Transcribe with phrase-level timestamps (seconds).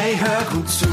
[0.00, 0.86] Hey, hör gut zu.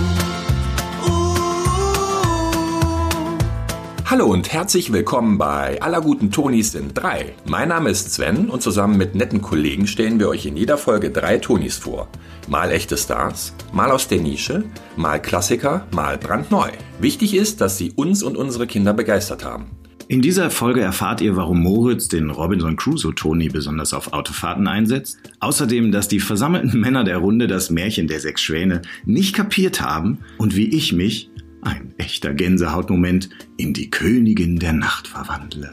[4.07, 7.35] Hallo und herzlich willkommen bei Aller guten Tonis sind drei.
[7.45, 11.11] Mein Name ist Sven und zusammen mit netten Kollegen stellen wir euch in jeder Folge
[11.11, 12.07] drei Tonis vor.
[12.47, 14.63] Mal echte Stars, mal aus der Nische,
[14.95, 16.71] mal Klassiker, mal brandneu.
[16.99, 19.69] Wichtig ist, dass sie uns und unsere Kinder begeistert haben.
[20.07, 25.17] In dieser Folge erfahrt ihr, warum Moritz den Robinson Crusoe Toni besonders auf Autofahrten einsetzt.
[25.39, 30.19] Außerdem, dass die versammelten Männer der Runde das Märchen der sechs Schwäne nicht kapiert haben
[30.37, 31.31] und wie ich mich,
[31.61, 35.71] ein echter Gänsehautmoment, in die Königin der Nacht verwandle.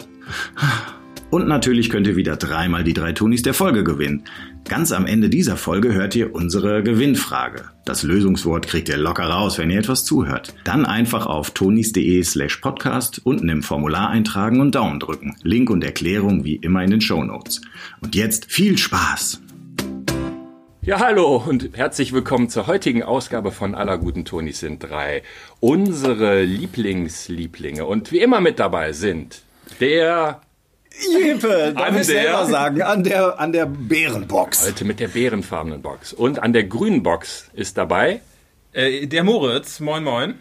[1.29, 4.25] Und natürlich könnt ihr wieder dreimal die drei Tonis der Folge gewinnen.
[4.65, 7.65] Ganz am Ende dieser Folge hört ihr unsere Gewinnfrage.
[7.85, 10.55] Das Lösungswort kriegt ihr locker raus, wenn ihr etwas zuhört.
[10.65, 15.37] Dann einfach auf tonis.de slash podcast unten im Formular eintragen und Daumen drücken.
[15.43, 17.61] Link und Erklärung wie immer in den Show Notes.
[18.01, 19.43] Und jetzt viel Spaß!
[20.85, 25.23] Ja, hallo und herzlich willkommen zur heutigen Ausgabe von Aller guten Tonis sind drei.
[25.61, 27.85] Unsere Lieblingslieblinge.
[27.85, 29.43] Und wie immer mit dabei sind
[29.81, 30.41] der
[31.21, 34.67] Jeppe, darf An ich selber der- sagen, an der, an der Bärenbox.
[34.67, 36.13] heute mit der bärenfarbenen Box.
[36.13, 38.21] Und an der grünen Box ist dabei,
[38.75, 40.35] Äh, der Moritz, moin moin.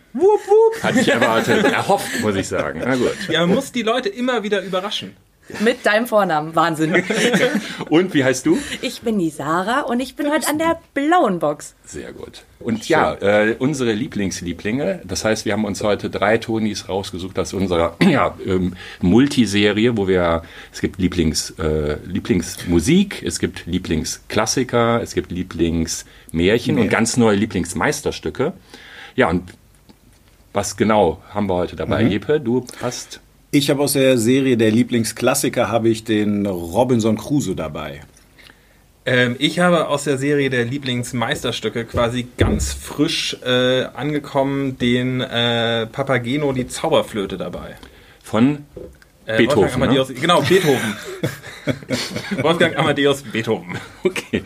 [0.81, 2.81] hatte ich erwartet, erhofft, muss ich sagen.
[2.85, 3.17] Na gut.
[3.29, 5.15] Ja, man muss die Leute immer wieder überraschen.
[5.59, 6.55] Mit deinem Vornamen.
[6.55, 7.03] Wahnsinn.
[7.89, 8.57] Und wie heißt du?
[8.81, 11.75] Ich bin die Sarah und ich bin heute an der blauen Box.
[11.85, 12.43] Sehr gut.
[12.59, 15.01] Und ja, äh, unsere Lieblingslieblinge.
[15.03, 20.07] Das heißt, wir haben uns heute drei Tonis rausgesucht aus unserer ja, ähm, Multiserie, wo
[20.07, 27.35] wir es gibt Lieblings, äh, Lieblingsmusik, es gibt Lieblingsklassiker, es gibt Lieblingsmärchen und ganz neue
[27.35, 28.53] Lieblingsmeisterstücke.
[29.15, 29.51] Ja, und
[30.53, 32.39] was genau haben wir heute dabei, Jeppe?
[32.39, 33.21] Du hast
[33.53, 37.99] Ich habe aus der Serie der Lieblingsklassiker habe ich den Robinson Crusoe dabei.
[39.05, 45.85] Ähm, ich habe aus der Serie der Lieblingsmeisterstücke quasi ganz frisch äh, angekommen den äh,
[45.87, 47.75] Papageno, die Zauberflöte dabei.
[48.23, 48.59] von
[49.25, 50.95] Äh, Beethoven, Wolfgang Amadeus, Genau, Beethoven.
[52.41, 53.77] Wolfgang Amadeus Beethoven.
[54.05, 54.43] Okay.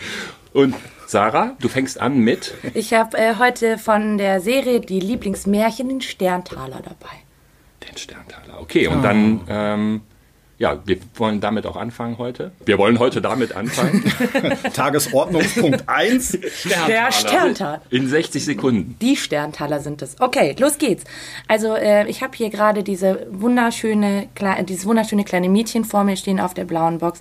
[0.52, 0.74] Und
[1.06, 6.02] Sarah, du fängst an mit Ich habe äh, heute von der Serie die Lieblingsmärchen den
[6.02, 7.25] Sterntaler dabei.
[7.90, 8.60] Den Sterntaler.
[8.62, 10.02] Okay, und dann, ähm,
[10.58, 12.52] ja, wir wollen damit auch anfangen heute.
[12.66, 14.04] Wir wollen heute damit anfangen.
[14.74, 16.32] Tagesordnungspunkt 1.
[16.88, 17.82] Der Sterntaler.
[17.90, 18.96] In 60 Sekunden.
[19.02, 20.16] Die Sterntaler sind es.
[20.22, 21.04] Okay, los geht's.
[21.50, 26.16] Also äh, ich habe hier gerade diese wunderschöne, kle- dieses wunderschöne kleine Mädchen vor mir
[26.16, 27.20] stehen auf der blauen Box.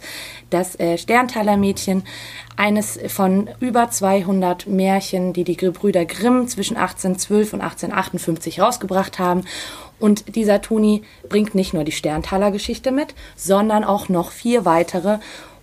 [0.50, 2.04] Das äh, Sterntaler Mädchen,
[2.56, 9.42] eines von über 200 Märchen, die die Gebrüder Grimm zwischen 1812 und 1858 rausgebracht haben.
[9.98, 15.18] Und dieser Toni bringt nicht nur die Sterntaler Geschichte mit, sondern auch noch vier weitere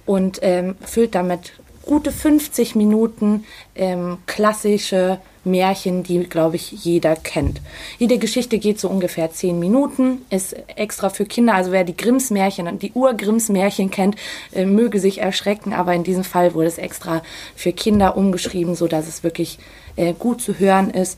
[0.05, 1.53] und ähm, füllt damit
[1.83, 7.61] gute 50 Minuten ähm, klassische Märchen, die, glaube ich, jeder kennt.
[7.97, 11.55] Jede Geschichte geht so ungefähr 10 Minuten, ist extra für Kinder.
[11.55, 14.15] Also wer die Grimms Märchen und die Ur-Grimms Märchen kennt,
[14.53, 15.73] äh, möge sich erschrecken.
[15.73, 17.23] Aber in diesem Fall wurde es extra
[17.55, 19.57] für Kinder umgeschrieben, so dass es wirklich
[19.95, 21.17] äh, gut zu hören ist.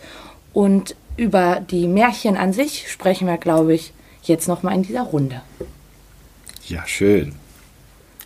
[0.54, 3.94] Und über die Märchen an sich sprechen wir, glaube ich,
[4.24, 5.42] jetzt noch mal in dieser Runde.
[6.68, 7.36] Ja, schön.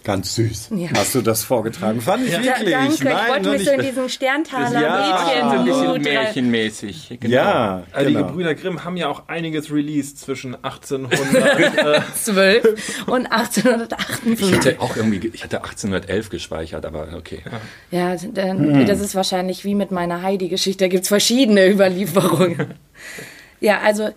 [0.07, 0.69] Ganz süß.
[0.77, 0.87] Ja.
[0.95, 1.99] Hast du das vorgetragen?
[1.99, 2.71] Fand ich Ja, wirklich.
[2.71, 2.93] danke.
[2.93, 7.17] ich Nein, wollte noch mich so in diesen Sterntaler Ja, Mädchen so ein bisschen märchenmäßig.
[7.19, 7.35] Genau.
[7.35, 8.27] Ja, Also Die genau.
[8.27, 11.77] Gebrüder Grimm haben ja auch einiges released zwischen 1800.
[11.77, 14.55] äh, 12 und Ich 1858.
[14.55, 17.41] hatte auch irgendwie, ge- ich hatte 1811 gespeichert, aber okay.
[17.91, 20.85] Ja, dann, das ist wahrscheinlich wie mit meiner Heidi-Geschichte.
[20.85, 22.75] Da gibt es verschiedene Überlieferungen.
[23.59, 24.09] ja, also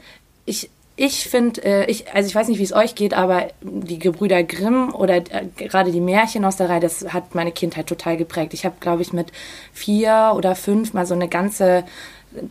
[0.47, 0.71] ich,
[1.03, 4.43] ich finde, äh, ich, also ich weiß nicht, wie es euch geht, aber die Gebrüder
[4.43, 8.53] Grimm oder äh, gerade die Märchen aus der Reihe, das hat meine Kindheit total geprägt.
[8.53, 9.33] Ich habe, glaube ich, mit
[9.73, 11.85] vier oder fünf mal so eine ganze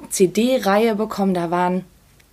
[0.10, 1.36] CD-Reihe bekommen.
[1.36, 1.86] Da waren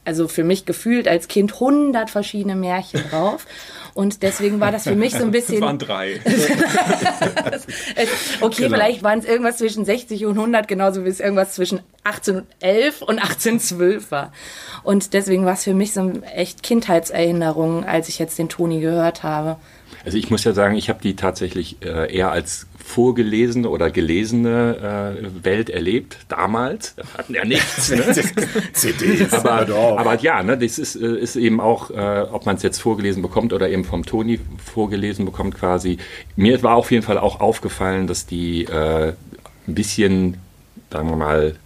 [0.07, 3.47] also für mich gefühlt als Kind 100 verschiedene Märchen drauf.
[3.97, 5.55] Und deswegen war das für mich so ein bisschen.
[5.55, 6.21] es waren drei.
[8.41, 13.01] Okay, vielleicht waren es irgendwas zwischen 60 und 100, genauso wie es irgendwas zwischen 1811
[13.01, 14.33] und 1812 war.
[14.83, 18.81] Und deswegen war es für mich so ein echt Kindheitserinnerung, als ich jetzt den Toni
[18.81, 19.57] gehört habe.
[20.05, 25.17] Also ich muss ja sagen, ich habe die tatsächlich äh, eher als vorgelesene oder gelesene
[25.19, 26.95] äh, Welt erlebt, damals.
[26.95, 27.91] Da hatten ja nichts.
[27.91, 28.05] Ne?
[28.73, 29.33] CDs.
[29.33, 29.69] aber,
[29.99, 33.23] aber ja, ne, das ist, äh, ist eben auch, äh, ob man es jetzt vorgelesen
[33.23, 35.99] bekommt oder eben vom Toni vorgelesen bekommt quasi.
[36.37, 39.09] Mir war auf jeden Fall auch aufgefallen, dass die äh,
[39.67, 40.37] ein bisschen,
[40.91, 41.57] sagen wir mal,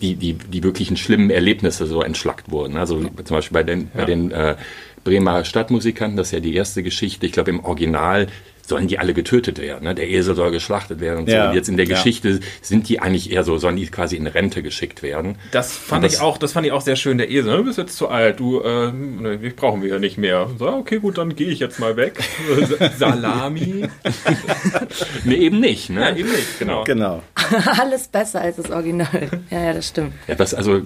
[0.00, 2.78] die, die, die wirklichen schlimmen Erlebnisse so entschlackt wurden.
[2.78, 4.56] Also zum Beispiel bei den, bei den äh,
[5.04, 7.26] Bremer Stadtmusikern, das ist ja die erste Geschichte.
[7.26, 8.28] Ich glaube, im Original
[8.64, 9.82] sollen die alle getötet werden.
[9.82, 9.94] Ne?
[9.96, 11.48] Der Esel soll geschlachtet werden und Ja, so.
[11.50, 11.96] Und jetzt in der ja.
[11.96, 15.34] Geschichte sind die eigentlich eher so, sollen die quasi in Rente geschickt werden.
[15.50, 17.18] Das fand das- ich auch, das fand ich auch sehr schön.
[17.18, 20.16] Der Esel, du bist jetzt zu alt, du, äh, ne, wir brauchen wir ja nicht
[20.16, 20.48] mehr.
[20.60, 22.20] So, okay, gut, dann gehe ich jetzt mal weg.
[22.98, 23.86] Salami.
[25.24, 25.90] Nee, eben nicht.
[25.90, 26.00] Ne?
[26.00, 26.84] Ja, eben nicht, genau.
[26.84, 27.22] Genau.
[27.80, 29.28] Alles besser als das Original.
[29.50, 30.12] Ja, ja, das stimmt.
[30.26, 30.82] Etwas, also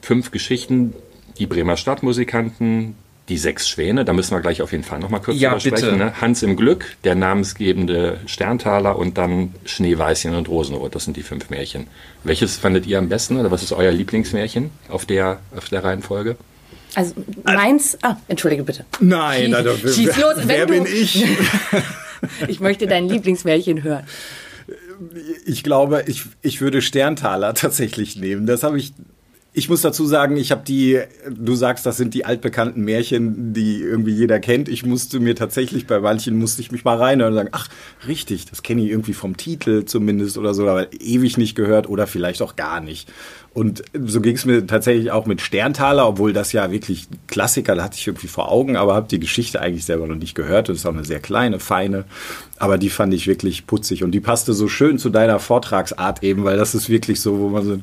[0.00, 0.94] fünf Geschichten,
[1.38, 2.94] die Bremer Stadtmusikanten,
[3.32, 5.76] die sechs Schwäne, da müssen wir gleich auf jeden Fall nochmal kurz Ja, drüber bitte.
[5.78, 5.98] sprechen.
[5.98, 6.20] Ne?
[6.20, 10.94] Hans im Glück, der namensgebende Sterntaler und dann Schneeweißchen und Rosenrot.
[10.94, 11.86] Das sind die fünf Märchen.
[12.24, 16.36] Welches fandet ihr am besten oder was ist euer Lieblingsmärchen auf der, auf der Reihenfolge?
[16.94, 17.14] Also
[17.44, 17.96] meins.
[18.02, 18.84] Ah, entschuldige bitte.
[19.00, 21.24] Nein, Schieß- also, schieß los, wenn wer du- bin ich?
[22.46, 24.04] Ich möchte dein Lieblingsmärchen hören.
[25.44, 28.46] Ich glaube, ich, ich würde Sterntaler tatsächlich nehmen.
[28.46, 28.92] Das habe ich.
[29.54, 33.82] Ich muss dazu sagen, ich habe die, du sagst, das sind die altbekannten Märchen, die
[33.82, 34.66] irgendwie jeder kennt.
[34.66, 37.68] Ich musste mir tatsächlich, bei manchen musste ich mich mal reinhören und sagen, ach,
[38.08, 42.06] richtig, das kenne ich irgendwie vom Titel zumindest oder so, aber ewig nicht gehört oder
[42.06, 43.12] vielleicht auch gar nicht.
[43.52, 47.84] Und so ging es mir tatsächlich auch mit Sterntaler, obwohl das ja wirklich Klassiker, da
[47.84, 50.70] hatte ich irgendwie vor Augen, aber habe die Geschichte eigentlich selber noch nicht gehört.
[50.70, 52.06] Das ist auch eine sehr kleine, feine,
[52.58, 56.44] aber die fand ich wirklich putzig und die passte so schön zu deiner Vortragsart eben,
[56.44, 57.78] weil das ist wirklich so, wo man so,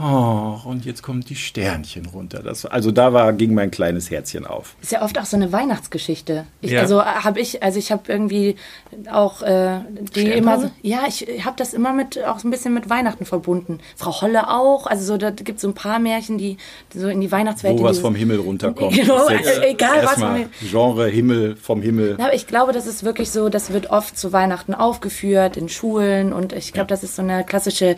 [0.00, 2.42] oh, und jetzt kommen die Sternchen runter.
[2.42, 4.74] Das, also da war, ging mein kleines Herzchen auf.
[4.82, 6.46] Ist ja oft auch so eine Weihnachtsgeschichte.
[6.60, 6.80] Ich, Ja.
[6.82, 8.56] Also habe ich, also ich habe irgendwie
[9.10, 9.80] auch äh,
[10.14, 13.24] die immer so, ja, ich habe das immer mit auch so ein bisschen mit Weihnachten
[13.24, 13.78] verbunden.
[13.96, 16.56] Frau Holle auch, also so da gibt es so ein paar Märchen, die
[16.94, 17.78] so in die Weihnachtswelt.
[17.78, 18.94] Wo was dieses- vom Himmel runterkommt.
[19.06, 22.16] Genau, also egal was vom Genre Himmel vom Himmel.
[22.18, 25.68] Ja, aber ich glaube, das ist wirklich so, das wird oft zu Weihnachten aufgeführt in
[25.68, 27.96] Schulen und ich glaube, das ist so eine klassische,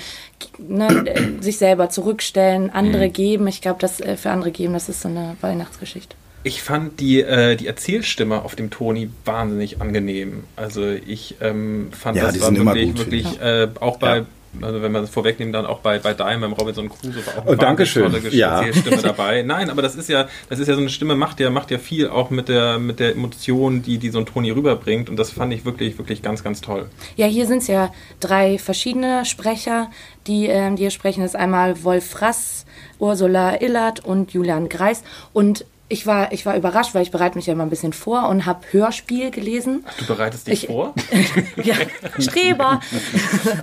[0.58, 3.46] ne, äh, sich selber zurückstellen, andere geben.
[3.46, 6.16] Ich glaube, das äh, für andere geben, das ist so eine Weihnachtsgeschichte.
[6.44, 10.44] Ich fand die, äh, die Erzählstimme auf dem Toni wahnsinnig angenehm.
[10.56, 14.26] Also ich ähm, fand Ja, das war wirklich, gut, wirklich äh, auch bei, Ja.
[14.62, 17.46] Also wenn wir das vorwegnehmen, dann auch bei, bei Dime, beim Robinson Crusoe war auch
[17.46, 18.12] Oh, eine danke wahnsinnig schön.
[18.22, 18.60] tolle Ja.
[18.62, 19.42] Erzählstimme dabei.
[19.42, 21.78] Nein, aber das ist ja, das ist ja so eine Stimme, macht ja, macht ja
[21.78, 25.08] viel auch mit der, mit der Emotion, die, die so ein Toni rüberbringt.
[25.10, 26.88] Und das fand ich wirklich, wirklich ganz, ganz toll.
[27.16, 29.90] Ja, hier sind es ja drei verschiedene Sprecher,
[30.26, 31.22] die, ähm, die hier sprechen.
[31.22, 32.64] Das ist einmal Wolf Frass,
[32.98, 35.02] Ursula Illert und Julian Greis.
[35.32, 38.28] Und ich war, ich war überrascht, weil ich bereite mich ja immer ein bisschen vor
[38.28, 39.84] und habe Hörspiel gelesen.
[39.98, 40.94] Du bereitest dich Ich- vor?
[41.62, 41.74] Ja,
[42.18, 42.80] Streber.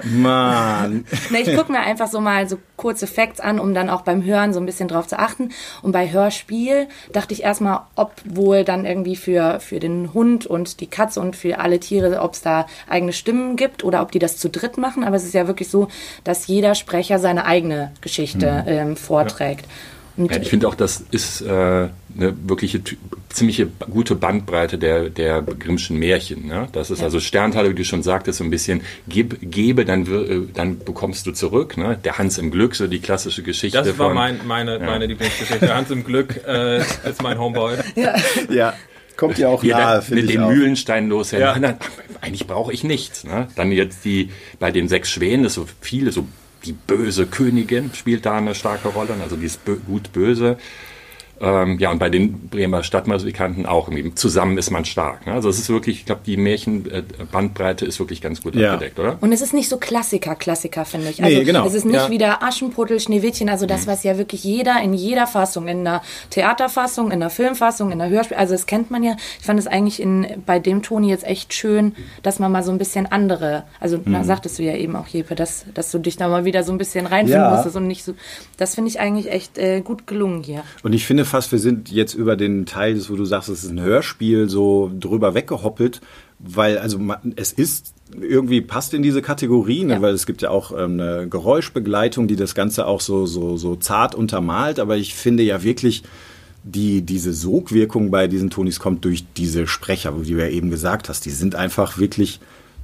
[0.03, 1.05] Mann.
[1.29, 4.23] Ne, ich gucke mir einfach so mal so kurze Facts an, um dann auch beim
[4.23, 5.49] Hören so ein bisschen drauf zu achten.
[5.81, 10.79] Und bei Hörspiel dachte ich erstmal, ob wohl dann irgendwie für, für den Hund und
[10.81, 14.19] die Katze und für alle Tiere, ob es da eigene Stimmen gibt oder ob die
[14.19, 15.03] das zu dritt machen.
[15.03, 15.87] Aber es ist ja wirklich so,
[16.23, 19.65] dass jeder Sprecher seine eigene Geschichte ähm, vorträgt.
[20.17, 22.81] Und Ja, ich finde auch, das ist äh, eine wirkliche
[23.29, 26.47] ziemliche gute Bandbreite der, der Grimmschen Märchen.
[26.47, 26.67] Ne?
[26.71, 30.41] Das ist also Sterntaler, wie du schon sagtest, so ein bisschen gib, gebe, dann, äh,
[30.53, 31.77] dann bekommst du zurück.
[31.77, 31.99] Ne?
[32.03, 34.15] Der Hans im Glück, so die klassische Geschichte Das war von.
[34.15, 35.73] mein, meine, meine Lieblingsgeschichte.
[35.75, 37.75] Hans im Glück äh, ist mein Homeboy.
[38.49, 38.73] Ja,
[39.17, 40.49] kommt ja auch Ja, nahe, finde mit den auch.
[40.49, 41.31] Mühlenstein los.
[41.31, 41.39] Ja.
[41.39, 41.51] Ja.
[41.53, 41.77] Nein, nein,
[42.21, 43.23] eigentlich brauche ich nichts.
[43.23, 43.47] Ne?
[43.55, 44.29] Dann jetzt die
[44.59, 46.25] bei den sechs Schwänen, das so viele, so
[46.65, 50.57] die böse Königin spielt da eine starke Rolle, also die ist bö gut böse.
[51.41, 53.89] Ähm, ja, und bei den Bremer Stadtmusikanten auch.
[53.89, 54.15] Irgendwie.
[54.15, 55.25] Zusammen ist man stark.
[55.27, 55.33] Ne?
[55.33, 58.73] Also es ist wirklich, ich glaube, die Märchenbandbreite ist wirklich ganz gut Ja.
[58.73, 59.17] abgedeckt, oder?
[59.21, 61.23] Und es ist nicht so Klassiker, Klassiker, finde ich.
[61.23, 61.65] Also Nee, genau.
[61.65, 62.09] es ist nicht Ja.
[62.09, 67.11] wieder Aschenputtel, Schneewittchen, also das, was ja wirklich jeder in jeder Fassung, in der Theaterfassung,
[67.11, 69.15] in der Filmfassung, in der Hörspiel, also das kennt man ja.
[69.39, 72.71] Ich fand es eigentlich in, bei dem Toni jetzt echt schön, dass man mal so
[72.71, 76.17] ein bisschen andere, also da sagtest du ja eben auch, Jeppe, dass, dass du dich
[76.17, 77.51] da mal wieder so ein bisschen reinfinden Ja.
[77.51, 78.13] musstest und nicht so,
[78.57, 80.63] das finde ich eigentlich echt äh, gut gelungen hier.
[80.83, 83.71] Und ich finde fast, wir sind jetzt über den Teil, wo du sagst, es ist
[83.71, 86.01] ein Hörspiel, so drüber weggehoppelt,
[86.39, 86.99] weil also
[87.35, 90.01] es ist irgendwie passt in diese Kategorie, ne, Ja.
[90.01, 93.75] weil es gibt ja auch ähm, eine Geräuschbegleitung, die das Ganze auch so so so
[93.75, 96.03] zart untermalt, aber ich finde ja wirklich
[96.63, 101.09] die, diese Sogwirkung bei diesen Tonis kommt durch diese Sprecher, wie du ja eben gesagt
[101.09, 101.25] hast.
[101.25, 102.39] Die sind einfach wirklich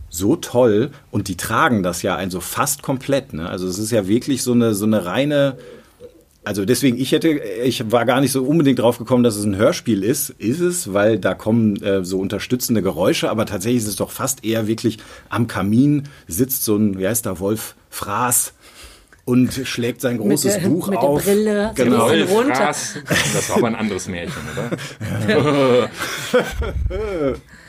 [0.09, 3.33] so toll und die tragen das ja also fast komplett.
[3.33, 3.49] Ne?
[3.49, 5.57] Also es ist ja wirklich so eine, so eine reine,
[6.43, 9.55] also deswegen, ich hätte, ich war gar nicht so unbedingt drauf gekommen, dass es ein
[9.55, 10.31] Hörspiel ist.
[10.31, 14.43] Ist es, weil da kommen äh, so unterstützende Geräusche, aber tatsächlich ist es doch fast
[14.43, 14.97] eher wirklich
[15.29, 18.53] am Kamin sitzt so ein, wie heißt der, Wolf Fraß
[19.23, 21.23] und schlägt sein großes der- Buch mit der auf.
[21.23, 21.71] Brille.
[21.75, 22.09] Genau.
[22.09, 22.55] Bisschen runter.
[22.55, 22.95] Fraß.
[23.33, 25.89] Das war aber ein anderes Märchen, oder?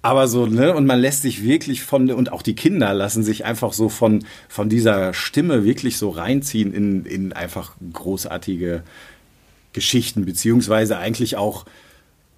[0.00, 3.44] Aber so, ne, und man lässt sich wirklich von, und auch die Kinder lassen sich
[3.44, 8.82] einfach so von, von dieser Stimme wirklich so reinziehen in, in einfach großartige
[9.72, 11.64] Geschichten, beziehungsweise eigentlich auch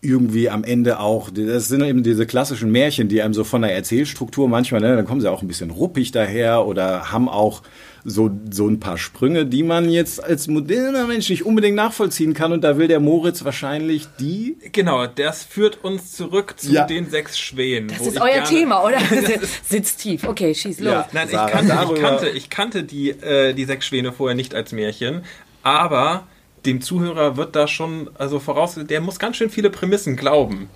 [0.02, 3.74] irgendwie am Ende auch, das sind eben diese klassischen Märchen, die einem so von der
[3.74, 7.62] Erzählstruktur manchmal, ne, dann kommen sie auch ein bisschen ruppig daher oder haben auch
[8.02, 12.50] so, so ein paar Sprünge, die man jetzt als moderner Mensch nicht unbedingt nachvollziehen kann.
[12.50, 14.56] Und da will der Moritz wahrscheinlich die.
[14.72, 16.86] Genau, das führt uns zurück zu Ja.
[16.86, 17.88] den sechs Schwänen.
[17.88, 18.96] Das wo ist ich euer gerne- Thema, oder?
[19.68, 20.24] Sitzt tief.
[20.26, 20.92] Okay, schieß los.
[20.94, 21.08] Ja.
[21.12, 24.54] Nein, ich Sarah, kannte, ich kannte, ich kannte die, äh, die sechs Schwäne vorher nicht
[24.54, 25.20] als Märchen,
[25.62, 26.26] aber
[26.66, 30.68] dem Zuhörer wird da schon, also voraus, der muss ganz schön viele Prämissen glauben.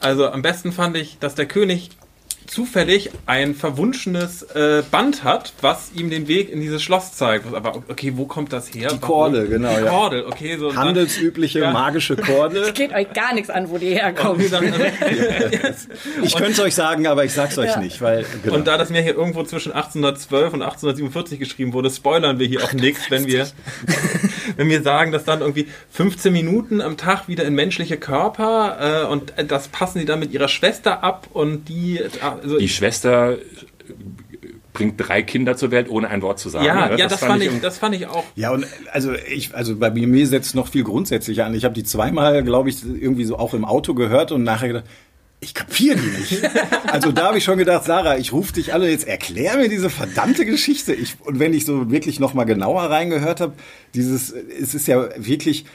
[0.00, 1.90] Also am besten fand ich, dass der König
[2.46, 7.52] zufällig ein verwunschenes äh, Band hat, was ihm den Weg in dieses Schloss zeigt.
[7.52, 8.88] Aber okay, wo kommt das her?
[8.92, 9.50] Die Kordel, Warum?
[9.50, 9.90] genau, Die ja.
[9.90, 10.56] Kordel, okay.
[10.58, 11.70] So, dann- Handelsübliche Ja.
[11.72, 12.72] magische Korde.
[12.72, 14.58] Geht euch gar nichts an, wo die dann, also,
[16.22, 18.56] Ich könnte es euch sagen, aber ich sag's euch nicht, weil genau.
[18.56, 22.72] Und da das Märchen irgendwo zwischen 1812 und 1847 geschrieben wurde, spoilern wir hier auch
[22.72, 23.46] nichts, wenn wir,
[24.56, 29.06] wenn wir sagen, dass dann irgendwie 15 Minuten am Tag wieder in menschliche Körper äh,
[29.06, 32.00] und das passen die dann mit ihrer Schwester ab und die.
[32.34, 33.36] Also, Die Schwester
[34.72, 36.64] bringt drei Kinder zur Welt, ohne ein Wort zu sagen.
[36.66, 36.98] ja, ne?
[36.98, 38.24] ja, das, fand ich, irgendwie- das fand ich auch.
[38.36, 41.54] Ja, und also ich, also bei mir setzt noch viel grundsätzlicher an.
[41.54, 44.84] Ich habe die zweimal, glaube ich, irgendwie so auch im Auto gehört und nachher gedacht,
[45.40, 46.42] ich kapiere die nicht.
[46.90, 49.90] Also da habe ich schon gedacht, Sarah, ich rufe dich alle jetzt, erklär mir diese
[49.90, 50.94] verdammte Geschichte.
[50.94, 53.52] Ich, und wenn ich so wirklich noch mal genauer reingehört habe,
[53.94, 55.66] dieses, es ist ja wirklich,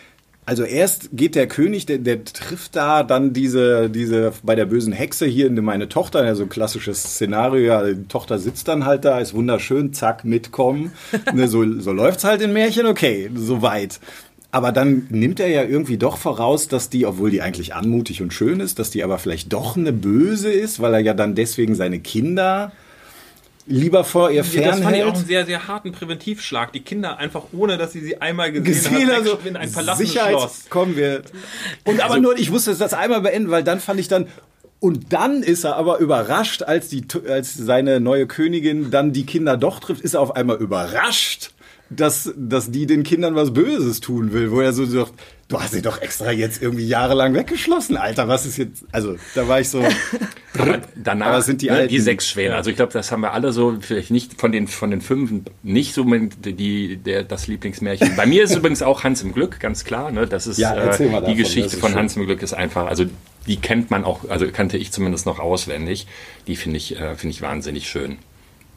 [0.45, 4.93] also erst geht der König, der, der trifft da dann diese, diese bei der bösen
[4.93, 8.85] Hexe hier in meine Tochter, ja so ein klassisches Szenario, ja, die Tochter sitzt dann
[8.85, 10.91] halt da, ist wunderschön, zack, mitkommen.
[11.33, 14.00] ne, so, so läuft's halt in Märchen, okay, soweit.
[14.51, 18.33] Aber dann nimmt er ja irgendwie doch voraus, dass die, obwohl die eigentlich anmutig und
[18.33, 21.73] schön ist, dass die aber vielleicht doch eine Böse ist, weil er ja dann deswegen
[21.73, 22.71] seine Kinder
[23.65, 25.15] lieber vor ihr Das fand ich auch fernhält.
[25.15, 26.72] einen sehr, sehr harten Präventivschlag.
[26.74, 30.10] Die Kinder einfach, ohne dass sie sie einmal gesehen, gesehen, haben, also in ein verlassenes
[30.10, 30.70] Sicherheits Schloss.
[30.70, 31.24] kommen wir.
[31.86, 34.27] Und aber nur, ich musste das einmal beenden, weil dann fand ich dann
[34.79, 39.55] und dann ist er aber überrascht, als die als seine neue Königin dann die Kinder
[39.55, 41.52] doch trifft, ist er auf einmal überrascht,
[41.95, 45.13] dass dass die den Kindern was Böses tun will, wo er so sagt,
[45.47, 48.85] du hast sie doch extra jetzt irgendwie jahrelang weggeschlossen, Alter, was ist jetzt?
[48.91, 49.83] Also da war ich so.
[50.57, 52.55] Aber danach Aber sind die ne, die sechs Schwäne.
[52.55, 55.31] Also ich glaube, das haben wir alle so, vielleicht nicht von den von den fünf,
[55.63, 58.15] nicht so die, der, das Lieblingsmärchen.
[58.15, 60.12] Bei mir ist übrigens auch Hans im Glück, ganz klar.
[60.12, 60.27] Ne?
[60.27, 62.00] Das ist Ja, erzähl mal äh, die davon, Geschichte von schön.
[62.00, 63.05] Hans im Glück ist einfach, also
[63.47, 66.07] die kennt man auch, also kannte ich zumindest noch auswendig.
[66.47, 68.17] Die finde ich, äh, finde ich wahnsinnig schön.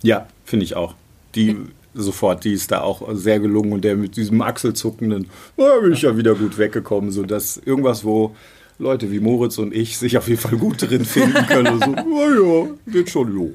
[0.03, 0.95] Ja, finde ich auch.
[1.35, 1.57] Die
[1.97, 6.03] sofort, die ist da auch sehr gelungen und der mit diesem achselzuckenden, da bin ich
[6.03, 8.35] ja wieder gut weggekommen, so dass irgendwas, wo
[8.79, 11.81] Leute wie Moritz und ich sich auf jeden Fall gut drin finden können.
[11.81, 13.53] so, naja, wird schon, jo.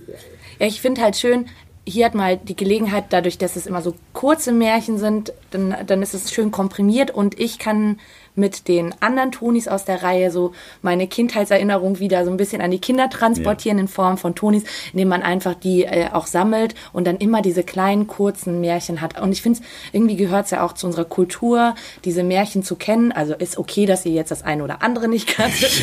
[0.59, 1.45] Ja, ich finde halt schön,
[1.87, 5.75] hier hat man halt die Gelegenheit, dadurch, dass es immer so kurze Märchen sind, dann,
[5.85, 7.99] dann ist es schön komprimiert und ich kann
[8.35, 12.71] mit den anderen Tonis aus der Reihe so meine Kindheitserinnerung wieder so ein bisschen an
[12.71, 17.05] die Kinder transportieren in Form von Tonis, indem man einfach die äh, auch sammelt und
[17.07, 19.19] dann immer diese kleinen kurzen Märchen hat.
[19.19, 19.59] Und ich finde,
[19.91, 23.11] irgendwie gehört es ja auch zu unserer Kultur, diese Märchen zu kennen.
[23.11, 25.81] Also ist okay, dass ihr jetzt das eine oder andere nicht kanntet.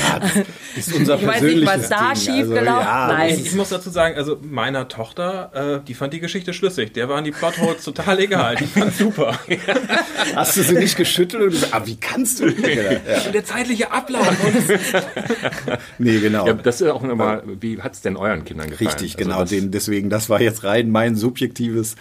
[0.76, 2.23] Ist unser Ich weiß nicht, was da Ding.
[2.23, 3.35] schiefgelaufen- ja, Nein.
[3.35, 6.93] Ich, ich muss dazu sagen, also meiner Tochter, äh, die fand die Geschichte schlüssig.
[6.95, 8.57] Der waren die Plotholes total egal.
[8.57, 9.38] Die fand super.
[10.35, 12.47] Hast du sie nicht geschüttelt und gesagt, ah, wie kannst du?
[12.49, 13.25] Ja.
[13.26, 14.28] Und der zeitliche Ablauf.
[15.99, 16.47] Nee, genau.
[16.47, 18.88] Ja, das ist auch nochmal, wie hat es denn euren Kindern gefallen?
[18.88, 19.40] Richtig, Also genau.
[19.40, 21.97] das- den, deswegen, das war jetzt rein mein subjektives.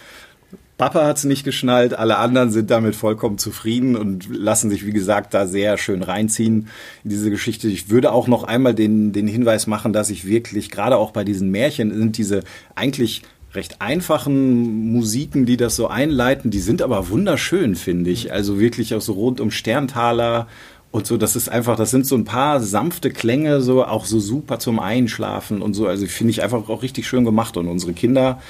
[0.76, 5.34] Papa hat's nicht geschnallt, alle anderen sind damit vollkommen zufrieden und lassen sich, wie gesagt,
[5.34, 6.68] da sehr schön reinziehen
[7.02, 7.66] in diese Geschichte.
[7.66, 11.24] Ich würde auch noch einmal den, den Hinweis machen, dass ich wirklich, gerade auch bei
[11.24, 12.44] diesen Märchen, sind diese
[12.76, 13.22] eigentlich
[13.58, 18.32] recht einfachen Musiken, die das so einleiten, die sind aber wunderschön, finde ich.
[18.32, 20.46] Also wirklich auch so rund um Sterntaler
[20.92, 24.20] und so, das ist einfach, das sind so ein paar sanfte Klänge, so auch so
[24.20, 25.88] super zum Einschlafen und so.
[25.88, 27.56] Also finde ich einfach auch richtig schön gemacht.
[27.56, 28.40] Und unsere Kinder,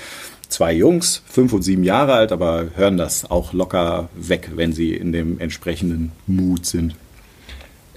[0.48, 4.92] zwei Jungs, fünf und sieben Jahre alt, aber hören das auch locker weg, wenn sie
[4.94, 6.94] in dem entsprechenden Mut sind.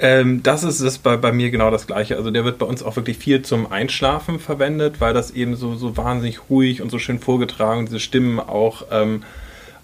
[0.01, 2.17] Ähm, das ist das bei, bei mir genau das Gleiche.
[2.17, 5.75] Also der wird bei uns auch wirklich viel zum Einschlafen verwendet, weil das eben so,
[5.75, 9.21] so wahnsinnig ruhig und so schön vorgetragen, diese Stimmen auch, ähm,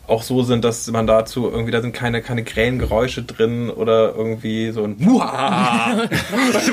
[0.08, 4.16] auch so sind, dass man dazu irgendwie, da sind keine, keine grellen Geräusche drin oder
[4.16, 6.02] irgendwie so ein Muah!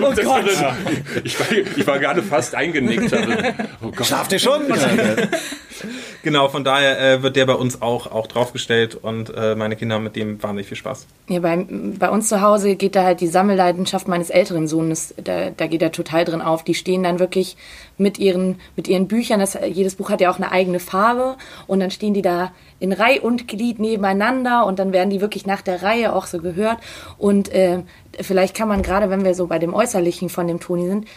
[0.01, 0.51] oh Gott!
[1.25, 1.47] Ich war,
[1.77, 3.13] ich war gerade fast eingenickt.
[3.13, 3.33] Also,
[3.83, 4.07] oh Gott.
[4.07, 4.63] Schlaft ihr schon?
[6.25, 9.95] genau, von daher äh, wird der bei uns auch, auch draufgestellt und äh, meine Kinder
[9.95, 11.07] haben mit dem wahnsinnig viel Spaß.
[11.29, 15.51] Ja, bei, bei uns zu Hause geht da halt die Sammelleidenschaft meines älteren Sohnes, da,
[15.51, 16.65] da geht er total drin auf.
[16.65, 17.57] Die stehen dann wirklich
[17.97, 21.37] mit ihren, mit ihren Büchern, das, jedes Buch hat ja auch eine eigene Farbe
[21.69, 25.47] und dann stehen die da in Reihe und Glied nebeneinander und dann werden die wirklich
[25.47, 26.79] nach der Reihe auch so gehört.
[27.19, 27.83] Und äh,
[28.21, 31.09] vielleicht kann man gerade, wenn wir so bei dem Äußerlichen von dem Toni sind,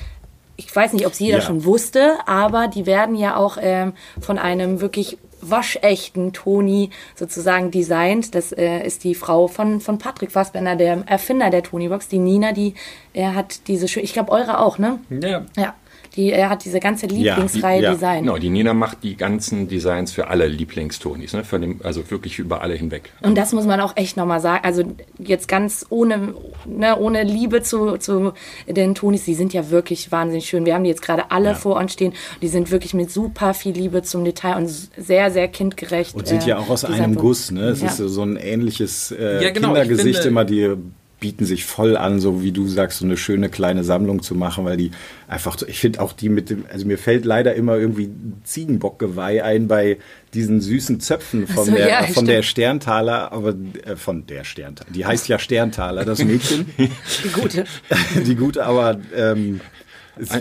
[0.58, 1.44] ich weiß nicht, ob es jeder Ja.
[1.44, 8.34] schon wusste, aber die werden ja auch ähm, von einem wirklich waschechten Toni sozusagen designt.
[8.34, 12.54] Das äh, ist die Frau von, von Patrick Fassbender, der Erfinder der Tony-Box, die Nina,
[12.54, 12.74] die
[13.14, 15.00] er hat diese schön, ich glaube eure auch, ne?
[15.10, 15.46] Ja.
[15.56, 15.76] Ja.
[16.16, 18.22] Die, er hat diese ganze Lieblingsreihe ja, designt.
[18.26, 21.44] Genau, die Nina macht die ganzen Designs für alle Lieblingstonis, ne?
[21.44, 23.12] Für den, also wirklich über alle hinweg.
[23.22, 24.64] Und das muss man auch echt nochmal sagen.
[24.64, 24.84] Also
[25.20, 26.34] jetzt ganz ohne,
[26.66, 28.34] ne, ohne Liebe zu, zu
[28.68, 30.66] den Tonis, die sind ja wirklich wahnsinnig schön.
[30.66, 32.14] Wir haben die jetzt gerade alle vor uns stehen.
[32.42, 36.16] Die sind wirklich mit super viel Liebe zum Detail und sehr, sehr kindgerecht.
[36.16, 37.16] Und sind äh, ja auch aus einem.
[37.16, 37.70] Guss, ne?
[37.70, 37.88] Es Ja.
[37.88, 40.74] ist so ein ähnliches äh, Ja, genau, ich Kindergesicht finde- immer, die
[41.20, 44.66] bieten sich voll an, so wie du sagst, so eine schöne kleine Sammlung zu machen,
[44.66, 44.92] weil die
[45.28, 48.10] einfach, so- ich finde auch die mit dem, also mir fällt leider immer irgendwie
[48.44, 49.98] Ziegenbockgeweih ein bei
[50.34, 52.28] diesen süßen Zöpfen von so, der ja, von stimmt.
[52.30, 53.56] der Sterntaler, aber
[53.86, 57.66] äh, von der Sterntaler, die heißt ja Sterntaler, das Mädchen, Die gute.
[58.26, 59.62] die gute, aber ähm,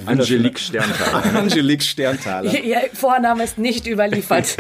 [0.07, 1.35] Angelique Sterntaler.
[1.37, 2.53] Angelique Sterntaler.
[2.53, 4.57] Ihr, ihr Vorname ist nicht überliefert.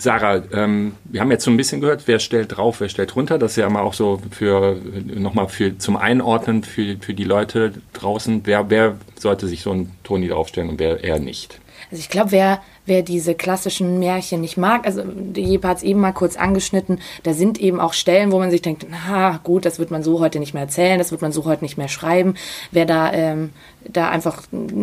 [0.00, 3.38] Sarah, ähm, wir haben jetzt so ein bisschen gehört, wer stellt drauf, wer stellt runter.
[3.38, 7.74] Das ist ja immer auch so für nochmal für zum Einordnen für, für die Leute
[7.92, 8.40] draußen.
[8.44, 11.60] Wer, wer sollte sich so ein Toni draufstellen und wer eher nicht?
[11.90, 15.82] Also ich glaube, wer, wer diese klassischen Märchen nicht mag, also die Jeppe hat es
[15.82, 19.64] eben mal kurz angeschnitten, da sind eben auch Stellen, wo man sich denkt, na gut,
[19.64, 21.88] das wird man so heute nicht mehr erzählen, das wird man so heute nicht mehr
[21.88, 22.34] schreiben.
[22.70, 23.52] Wer da, ähm,
[23.84, 24.42] da einfach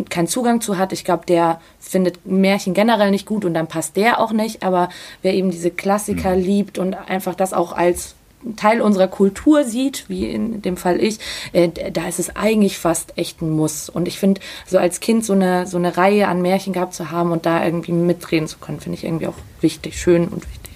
[0.10, 3.96] keinen Zugang zu hat, ich glaube, der findet Märchen generell nicht gut und dann passt
[3.96, 4.64] der auch nicht.
[4.64, 4.90] Aber
[5.22, 8.17] wer eben diese Klassiker liebt und einfach das auch als
[8.56, 11.20] Teil unserer Kultur sieht, wie in dem Fall ich,
[11.54, 13.90] äh, da ist es eigentlich fast echt ein Muss.
[13.90, 17.12] Und ich finde, so als Kind so eine, so eine Reihe an Märchen gehabt zu
[17.12, 20.72] haben und da irgendwie mitreden zu können, finde ich irgendwie auch wichtig, schön und wichtig.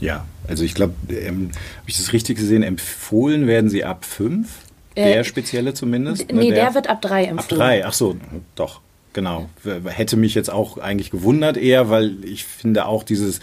[0.00, 1.50] Ja, also ich glaube, ähm,
[1.80, 4.58] habe ich das richtig gesehen, empfohlen werden sie ab fünf,
[4.94, 6.30] Äh, der spezielle zumindest.
[6.30, 7.58] ne, Nee, der, wird ab drei ab empfohlen.
[7.60, 8.16] drei, ach so,
[8.54, 8.80] doch,
[9.12, 9.48] genau.
[9.86, 13.40] Hätte mich jetzt auch eigentlich gewundert eher, weil ich finde auch dieses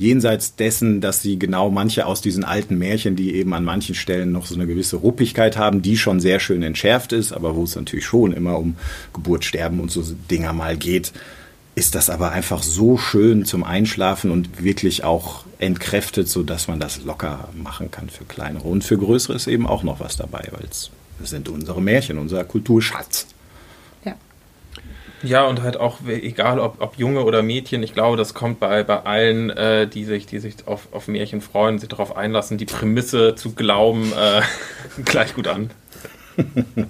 [0.00, 4.32] jenseits dessen, dass sie genau manche aus diesen alten Märchen, die eben an manchen Stellen
[4.32, 7.76] noch so eine gewisse Ruppigkeit haben, die schon sehr schön entschärft ist, aber wo es
[7.76, 8.76] natürlich schon immer um
[9.12, 11.12] Geburt, Sterben und so Dinger mal geht,
[11.74, 16.80] ist das aber einfach so schön zum Einschlafen und wirklich auch entkräftet, so dass man
[16.80, 20.48] das locker machen kann für kleinere und für größere ist eben auch noch was dabei,
[20.50, 20.90] weil es
[21.24, 23.26] sind unsere Märchen, unser Kulturschatz.
[25.22, 25.44] Ja.
[25.46, 29.00] Und halt auch, egal ob, ob Junge oder Mädchen, ich glaube, das kommt bei, bei
[29.04, 33.34] allen, äh, die sich, die sich auf, auf Märchen freuen, sich darauf einlassen, die Prämisse
[33.34, 34.40] zu glauben, äh,
[35.04, 35.70] gleich gut an.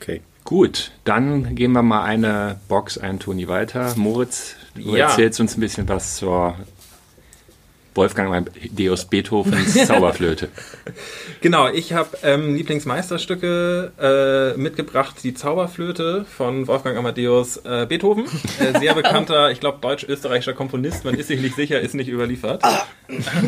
[0.00, 0.20] Okay.
[0.44, 3.94] Gut, dann gehen wir mal eine Box, einen Toni weiter.
[3.96, 5.06] Moritz, du Ja.
[5.08, 6.56] erzählst uns ein bisschen was zur
[7.94, 10.48] Wolfgang Amadeus Beethovens Zauberflöte.
[11.40, 15.16] Genau, ich habe ähm, Lieblingsmeisterstücke äh, mitgebracht.
[15.22, 18.24] Die Zauberflöte von Wolfgang Amadeus äh, Beethoven.
[18.58, 21.04] Äh, sehr bekannter, ich glaube, deutsch-österreichischer Komponist.
[21.04, 22.62] Man ist sich nicht sicher, ist nicht überliefert.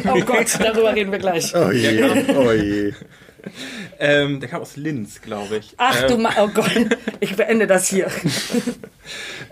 [0.09, 1.55] Oh Gott, darüber reden wir gleich.
[1.55, 2.05] Oh je,
[2.37, 2.93] oh je.
[3.99, 5.75] Ähm, der kam aus Linz, glaube ich.
[5.77, 6.71] Ach ähm, du Ma oh Gott,
[7.21, 8.11] ich beende das hier.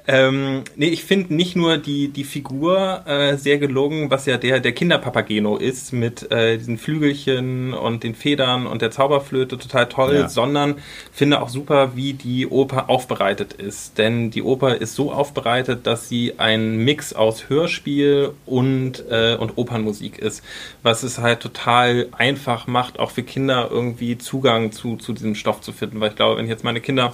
[0.07, 4.61] Ähm, nee, ich finde nicht nur die, die Figur äh, sehr gelungen, was ja der,
[4.61, 10.15] der Kinderpapageno ist, mit äh, diesen Flügelchen und den Federn und der Zauberflöte total toll,
[10.15, 10.29] Ja.
[10.29, 10.77] sondern
[11.13, 13.99] finde auch super, wie die Oper aufbereitet ist.
[13.99, 19.57] Denn die Oper ist so aufbereitet, dass sie ein Mix aus Hörspiel und, äh, und
[19.57, 20.43] Opernmusik ist,
[20.83, 25.61] was es halt total einfach macht, auch für Kinder irgendwie Zugang zu, zu diesem Stoff
[25.61, 26.01] zu finden.
[26.01, 27.13] Weil ich glaube, wenn ich jetzt meine Kinder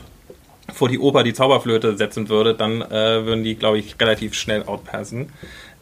[0.72, 4.64] vor die Oper die Zauberflöte setzen würde, dann äh, würden die, glaube ich, relativ schnell
[4.64, 5.32] outpassen.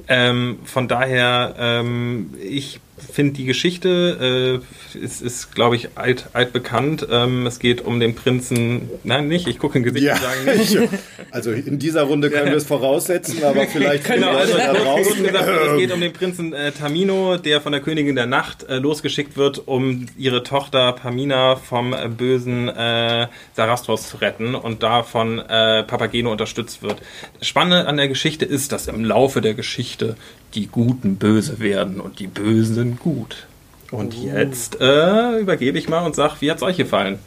[0.07, 4.61] Ähm, von daher, ähm, ich finde die Geschichte
[4.95, 7.07] äh, ist, ist glaube ich, alt, altbekannt.
[7.11, 8.89] Ähm, es geht um den Prinzen.
[9.05, 9.47] Nein, nicht.
[9.49, 10.75] Ich gucke in Gesicht Ja, sagen nicht.
[10.75, 10.89] ich,
[11.31, 15.23] also in dieser Runde können wir es voraussetzen, aber vielleicht Genau, also da draußen.
[15.23, 18.79] gesagt, es geht um den Prinzen äh, Tamino, der von der Königin der Nacht äh,
[18.79, 25.39] losgeschickt wird, um ihre Tochter Pamina vom äh, bösen äh, Sarastros zu retten und davon
[25.39, 26.97] äh, Papageno unterstützt wird.
[27.39, 30.17] Das Spannende an der Geschichte ist, dass im Laufe der Geschichte
[30.55, 33.47] die Guten böse werden und die Bösen gut.
[33.91, 37.19] Und jetzt äh, übergebe ich mal und sag, wie hat's euch gefallen?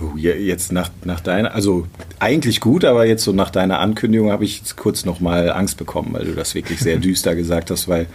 [0.00, 1.86] Oh, jetzt nach, nach deiner, also
[2.20, 6.10] eigentlich gut, aber jetzt so nach deiner Ankündigung habe ich jetzt kurz nochmal Angst bekommen,
[6.12, 8.06] weil du das wirklich sehr düster gesagt hast, weil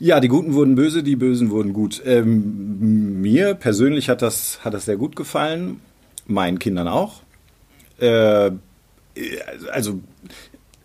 [0.00, 2.02] ja, die Guten wurden böse, die Bösen wurden gut.
[2.04, 5.80] Ähm, mir persönlich hat das, hat das sehr gut gefallen,
[6.26, 7.22] meinen Kindern auch.
[8.00, 8.50] Äh,
[9.70, 10.00] also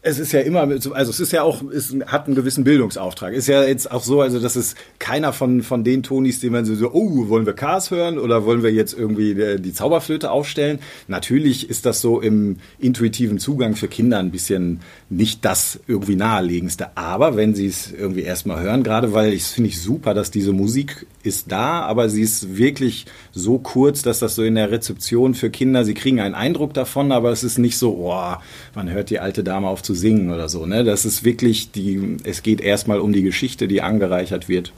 [0.01, 3.33] es ist ja immer, also es ist ja auch, es hat einen gewissen Bildungsauftrag.
[3.33, 6.63] Ist ja jetzt auch so, also das ist keiner von, von den Tonis, die man
[6.63, 10.79] so, oh, wollen wir Cars hören oder wollen wir jetzt irgendwie die, die Zauberflöte aufstellen?
[11.09, 16.95] Natürlich ist das so im intuitiven Zugang für Kinder ein bisschen nicht das irgendwie naheliegendste.
[16.95, 20.53] Aber wenn sie es irgendwie erstmal hören, gerade weil ich finde ich super, dass diese
[20.53, 25.33] Musik ist da, aber sie ist wirklich so kurz, dass das so in der Rezeption
[25.33, 28.35] für Kinder, sie kriegen einen Eindruck davon, aber es ist nicht so, oh,
[28.75, 30.67] man hört die alte Dame auf zu singen oder so.
[30.67, 30.83] Ne?
[30.83, 34.71] Das ist wirklich die, es geht erstmal um die Geschichte, die angereichert wird.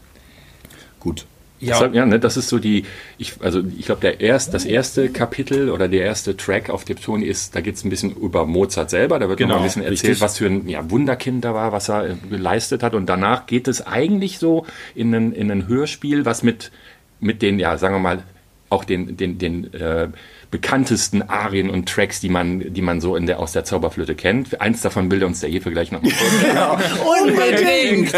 [1.01, 1.25] Gut.
[1.59, 2.85] Ja, das, ja ne, das ist so die,
[3.17, 6.99] ich, also ich glaube, der erst, das erste Kapitel oder der erste Track auf dem
[6.99, 9.65] Ton ist, da geht es ein bisschen über Mozart selber, da wird genau, noch ein
[9.65, 10.21] bisschen erzählt, richtig.
[10.21, 13.67] was für ein ja, Wunderkind er war, was er äh, geleistet hat und danach geht
[13.67, 16.71] es eigentlich so in ein, in ein Hörspiel, was mit,
[17.19, 18.23] mit den, ja, sagen wir mal,
[18.71, 20.07] auch den, den, den äh,
[20.49, 24.59] bekanntesten Arien und Tracks, die man, die man so in der, aus der Zauberflöte kennt.
[24.61, 26.73] Eins davon will uns der Jefe gleich noch mal genau.
[27.23, 28.13] Unbedingt!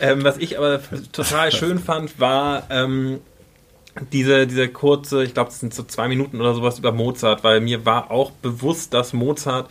[0.00, 0.80] ähm, was ich aber
[1.12, 3.20] total schön fand, war ähm,
[4.12, 7.60] diese, diese kurze, ich glaube, es sind so zwei Minuten oder sowas über Mozart, weil
[7.60, 9.68] mir war auch bewusst, dass Mozart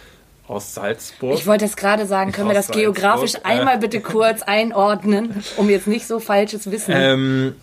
[0.47, 1.38] aus Salzburg.
[1.38, 5.43] Ich wollte es gerade sagen, können wir das Salzburg, geografisch äh, einmal bitte kurz einordnen,
[5.58, 6.93] um jetzt nicht so falsches Wissen.
[6.95, 7.56] Ähm,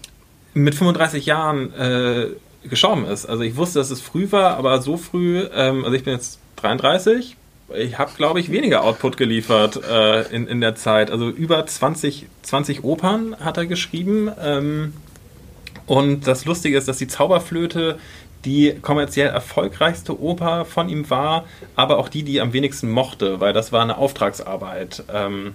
[0.57, 2.29] mit 35 Jahren äh,
[2.69, 3.27] gestorben ist.
[3.27, 6.39] Also ich wusste, dass es früh war, aber so früh, ähm, also ich bin jetzt
[6.57, 7.37] 33,
[7.75, 11.11] ich habe, glaube ich, weniger Output geliefert äh, in, in der Zeit.
[11.11, 14.31] Also über 20, 20 Opern hat er geschrieben.
[14.43, 14.95] Ähm,
[15.85, 17.99] und das Lustige ist, dass die Zauberflöte
[18.47, 23.41] die kommerziell erfolgreichste Oper von ihm war, aber auch die, die er am wenigsten mochte,
[23.41, 25.03] weil das war eine Auftragsarbeit.
[25.13, 25.53] Ähm,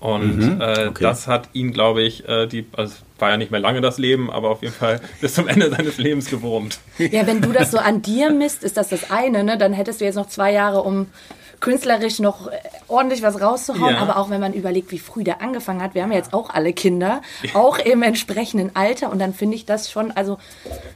[0.00, 1.02] und mhm, äh, okay.
[1.02, 4.30] das hat ihn, glaube ich, äh, die, also war ja nicht mehr lange das Leben,
[4.30, 6.80] aber auf jeden Fall bis zum Ende seines Lebens gewurmt.
[6.98, 9.58] Ja, wenn du das so an dir misst, ist das das eine, ne?
[9.58, 11.08] Dann hättest du jetzt noch zwei Jahre, um
[11.60, 12.56] künstlerisch noch äh,
[12.88, 13.94] ordentlich was rauszuhauen.
[13.94, 14.00] Ja.
[14.00, 16.50] Aber auch wenn man überlegt, wie früh der angefangen hat, wir haben ja jetzt auch
[16.50, 17.20] alle Kinder,
[17.52, 19.10] auch im entsprechenden Alter.
[19.10, 20.38] Und dann finde ich das schon, also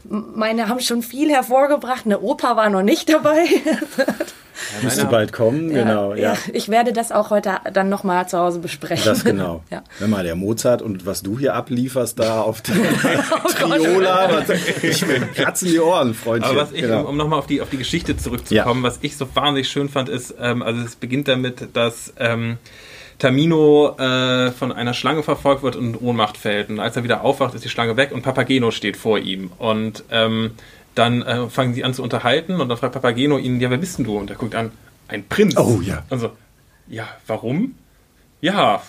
[0.05, 2.07] meine haben schon viel hervorgebracht.
[2.07, 3.45] Eine Oper war noch nicht dabei.
[4.77, 6.15] Ja, Müsste bald kommen, ja, genau.
[6.15, 6.37] Ja.
[6.53, 9.05] Ich werde das auch heute dann nochmal zu Hause besprechen.
[9.05, 9.63] Das genau.
[9.71, 9.83] ja.
[9.99, 12.75] Wenn mal der Mozart und was du hier ablieferst da auf der
[13.45, 14.51] oh Triola, was,
[14.83, 16.53] ich platzen die Ohren, Freundchen.
[16.53, 17.01] Aber was ich, genau.
[17.01, 20.09] um, um nochmal auf die, auf die Geschichte zurückzukommen, was ich so wahnsinnig schön fand,
[20.09, 22.59] ist, ähm, also es beginnt damit, dass ähm,
[23.19, 26.69] Tamino äh, von einer Schlange verfolgt wird und in Ohnmacht fällt.
[26.69, 29.53] Und als er wieder aufwacht, ist die Schlange weg und Papageno steht vor ihm.
[29.59, 30.53] Und ähm,
[30.95, 33.99] dann äh, fangen sie an zu unterhalten und dann fragt Papageno ihn, ja, wer bist
[33.99, 34.17] denn du?
[34.19, 34.71] Und er guckt an,
[35.09, 35.57] ein Prinz.
[35.57, 36.05] Oh ja.
[36.11, 36.31] Also,
[36.87, 37.75] ja, warum?
[38.41, 38.83] Ja,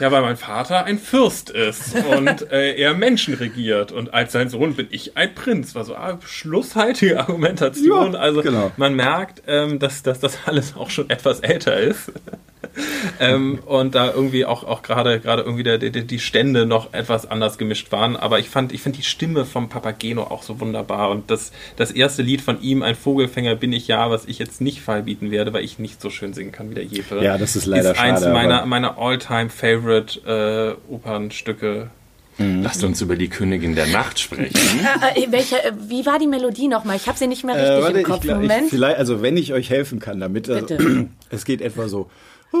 [0.00, 4.48] ja, weil mein Vater ein Fürst ist und äh, er Menschen regiert und als sein
[4.48, 5.74] Sohn bin ich ein Prinz.
[5.74, 8.14] War so ah, schlusshaltige Argumentation.
[8.14, 8.70] Ja, also genau.
[8.76, 12.12] man merkt, ähm, dass, dass das alles auch schon etwas älter ist.
[13.20, 17.28] ähm, und da irgendwie auch, auch gerade gerade irgendwie der, der, die Stände noch etwas
[17.28, 18.16] anders gemischt waren.
[18.16, 21.10] Aber ich fand, ich finde die Stimme vom Papageno auch so wunderbar.
[21.10, 24.60] Und das, das erste Lied von ihm, Ein Vogelfänger bin ich ja, was ich jetzt
[24.60, 27.22] nicht feilbieten werde, weil ich nicht so schön singen kann wie der Jefe.
[27.22, 28.26] Ja, das ist leider ist eins schade.
[28.26, 31.90] Eins meiner, meiner All-Time-Favorite äh, Opernstücke.
[32.38, 32.62] Mhm.
[32.62, 34.54] Lasst uns über die Königin der Nacht sprechen.
[35.14, 36.96] äh, welche, äh, wie war die Melodie nochmal?
[36.96, 38.24] Ich habe sie nicht mehr richtig äh, warte, im Kopf.
[38.24, 38.64] Ich, Moment.
[38.64, 40.76] Ich, vielleicht, also wenn ich euch helfen kann, damit also,
[41.30, 42.10] es geht etwa so.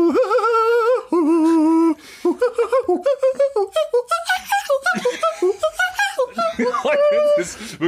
[6.58, 7.78] ja, ja, das ist es.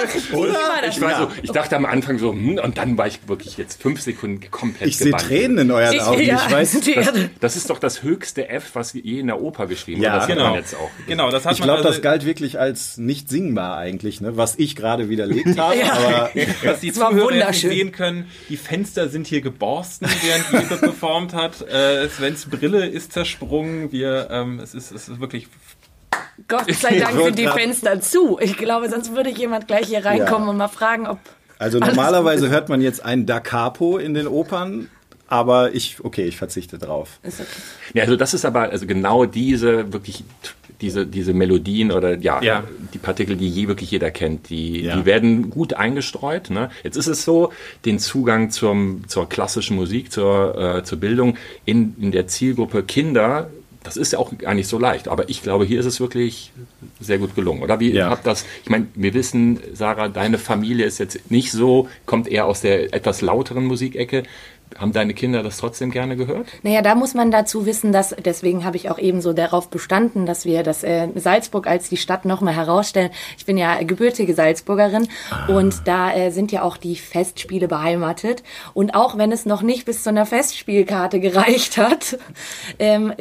[0.00, 0.56] Das Oder?
[0.88, 3.82] Ich, war so, ich dachte am Anfang so, hm, und dann war ich wirklich jetzt
[3.82, 6.22] fünf Sekunden komplett Ich sehe Tränen in euren Augen.
[6.22, 9.66] Ja, ich weiß, das, das, ist doch das höchste F, was je in der Oper
[9.66, 10.54] geschrieben ja, Das genau.
[10.54, 10.90] Jetzt auch.
[11.06, 14.36] genau das hat ich glaube, also das galt wirklich als nicht singbar eigentlich, ne?
[14.36, 15.76] was ich gerade widerlegt habe.
[15.76, 15.92] ja.
[15.92, 16.30] aber
[16.64, 21.60] was die Zuhörer sehen können, die Fenster sind hier geborsten, während Liebe performt hat.
[21.68, 23.92] Äh, Svens Brille ist zersprungen.
[23.92, 25.48] Wir, ähm, es, ist, es ist wirklich
[26.48, 28.38] Gott sei Dank sind die Fenster zu.
[28.40, 30.50] Ich glaube, sonst würde jemand gleich hier reinkommen ja.
[30.50, 31.18] und mal fragen, ob.
[31.58, 34.88] Also normalerweise hört man jetzt ein Da Capo in den Opern,
[35.28, 37.20] aber ich, okay, ich verzichte drauf.
[37.22, 37.44] Okay.
[37.92, 40.24] Ja, also das ist aber also genau diese wirklich
[40.80, 44.96] diese, diese Melodien oder ja, ja, die Partikel, die je wirklich jeder kennt, die, ja.
[44.96, 46.50] die werden gut eingestreut.
[46.50, 46.70] Ne?
[46.82, 47.52] Jetzt ist es so,
[47.84, 53.50] den Zugang zum, zur klassischen Musik, zur, äh, zur Bildung in, in der Zielgruppe Kinder
[53.82, 55.08] das ist ja auch gar nicht so leicht.
[55.08, 56.52] Aber ich glaube, hier ist es wirklich
[57.00, 57.62] sehr gut gelungen.
[57.62, 58.10] Oder wie Ja.
[58.10, 58.44] habt das?
[58.62, 62.92] Ich meine, wir wissen, Sarah, deine Familie ist jetzt nicht so, kommt eher aus der
[62.92, 64.24] etwas lauteren Musikecke.
[64.78, 66.46] Haben deine Kinder das trotzdem gerne gehört?
[66.62, 70.26] Naja, da muss man dazu wissen, dass, deswegen habe ich auch eben so darauf bestanden,
[70.26, 73.10] dass wir das äh, Salzburg als die Stadt nochmal herausstellen.
[73.36, 75.08] Ich bin ja gebürtige Salzburgerin
[75.48, 78.42] und da äh, sind ja auch die Festspiele beheimatet.
[78.72, 82.18] Und auch wenn es noch nicht bis zu einer Festspielkarte gereicht hat,
[82.78, 83.12] ähm,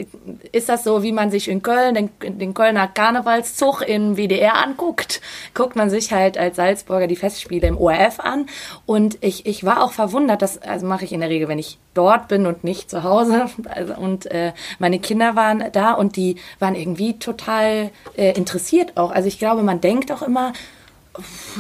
[0.52, 2.10] ist das so, wie man sich in Köln den,
[2.40, 5.22] den Kölner Karnevalszug im WDR anguckt,
[5.54, 8.46] guckt man sich halt als Salzburger die Festspiele im ORF an.
[8.86, 11.78] Und ich, ich war auch verwundert, das also mache ich in der Regel, wenn ich
[11.94, 13.46] dort bin und nicht zu Hause.
[13.70, 19.12] Also, und äh, meine Kinder waren da und die waren irgendwie total äh, interessiert auch.
[19.12, 20.54] Also ich glaube, man denkt auch immer,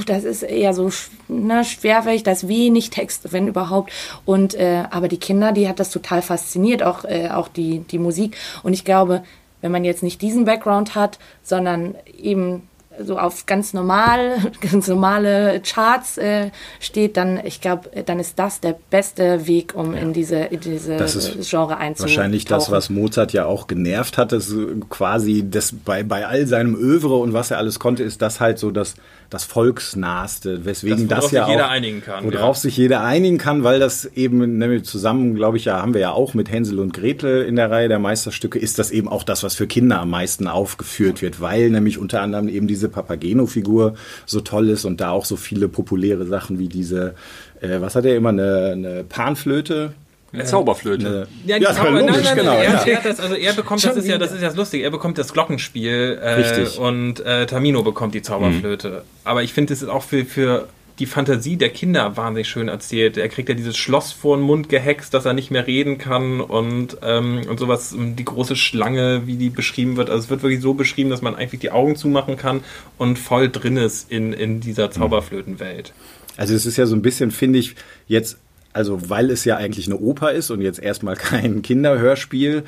[0.06, 0.89] das ist eher so
[1.28, 3.92] ne, schwerfällig, das wenig Text, wenn überhaupt.
[4.26, 8.00] Und äh, aber die Kinder, die hat das total fasziniert, auch äh, auch die die
[8.00, 8.38] Musik.
[8.63, 9.24] Und ich glaube,
[9.62, 12.68] wenn man jetzt nicht diesen Background hat, sondern eben
[13.03, 18.59] so auf ganz normal, ganz normale Charts äh, steht, dann ich glaube, dann ist das
[18.59, 21.07] der beste Weg, um in diese in diese äh,
[21.41, 22.15] Genre einzutauchen.
[22.15, 24.53] Wahrscheinlich das, was Mozart ja auch genervt hat, ist
[24.89, 28.59] quasi das bei, bei all seinem Övre und was er alles konnte, ist das halt
[28.59, 28.95] so das,
[29.30, 32.62] das Volksnahste, weswegen Das, das, worauf ja sich jeder auch, einigen kann, worauf ja.
[32.62, 36.12] sich jeder einigen kann, weil das eben nämlich zusammen, glaube ich, ja, haben wir ja
[36.12, 39.44] auch mit Hänsel und Gretel in der Reihe der Meisterstücke, ist das eben auch das,
[39.44, 44.42] was für Kinder am meisten aufgeführt wird, weil nämlich unter anderem eben diese Papageno-Figur so
[44.42, 47.13] toll ist und da auch so viele populäre Sachen wie diese,
[47.62, 49.94] äh, was hat er immer, eine, eine Panflöte?
[50.32, 51.28] Eine Zauberflöte.
[51.46, 52.84] Ja, die Ja, Zauber- logisch, nein, nein, genau, er, ja.
[52.86, 55.18] er das, also er bekommt, das ist ja, das ist ja das Lustige, er bekommt
[55.18, 56.78] das Glockenspiel äh, Richtig.
[56.80, 59.04] und äh, Tamino bekommt die Zauberflöte.
[59.24, 60.68] Aber ich finde, es ist auch für, für
[61.00, 63.18] die Fantasie der Kinder wahnsinnig schön erzählt.
[63.18, 66.42] Er kriegt ja dieses Schloss vor den Mund gehext, dass er nicht mehr reden kann
[66.42, 70.10] und, ähm, und sowas, die große Schlange, wie die beschrieben wird.
[70.10, 72.65] Also es wird wirklich so beschrieben, dass man eigentlich die Augen zumachen kann
[72.98, 75.94] und voll drin ist in, in dieser Zauberflötenwelt.
[76.36, 77.76] Also es ist ja so ein bisschen, finde ich,
[78.08, 78.38] jetzt,
[78.73, 82.63] also weil es ja eigentlich eine Oper ist und jetzt erstmal kein Kinderhörspiel,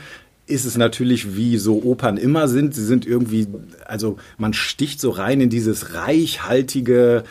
[0.47, 2.75] ist es natürlich, wie so Opern immer sind.
[2.75, 3.47] Sie sind irgendwie,
[3.85, 7.23] also man sticht so rein in dieses reichhaltige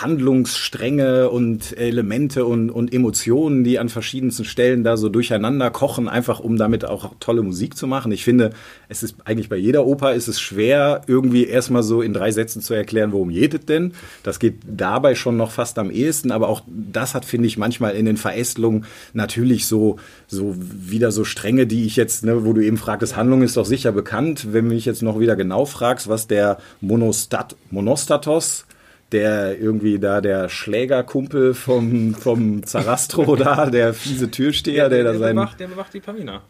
[0.00, 6.40] Handlungsstränge und Elemente und, und Emotionen, die an verschiedensten Stellen da so durcheinander kochen, einfach
[6.40, 8.10] um damit auch tolle Musik zu machen.
[8.10, 8.50] Ich finde,
[8.88, 12.60] es ist eigentlich bei jeder Oper ist es schwer, irgendwie erstmal so in drei Sätzen
[12.60, 13.92] zu erklären, worum geht es denn.
[14.22, 17.94] Das geht dabei schon noch fast am ehesten, aber auch das hat, finde ich, manchmal
[17.94, 22.62] in den Verästelungen natürlich so, so wieder so Stränge, die ich jetzt, ne, wo du
[22.62, 24.52] eben fragtest, Handlung ist doch sicher bekannt.
[24.52, 28.66] Wenn du mich jetzt noch wieder genau fragst, was der Monostat, Monostatos
[29.14, 35.20] der irgendwie da der Schlägerkumpel vom, vom Zarastro da, der fiese Türsteher, der, da der,
[35.20, 35.36] sein.
[35.36, 36.42] bewacht, der bewacht die Pamina.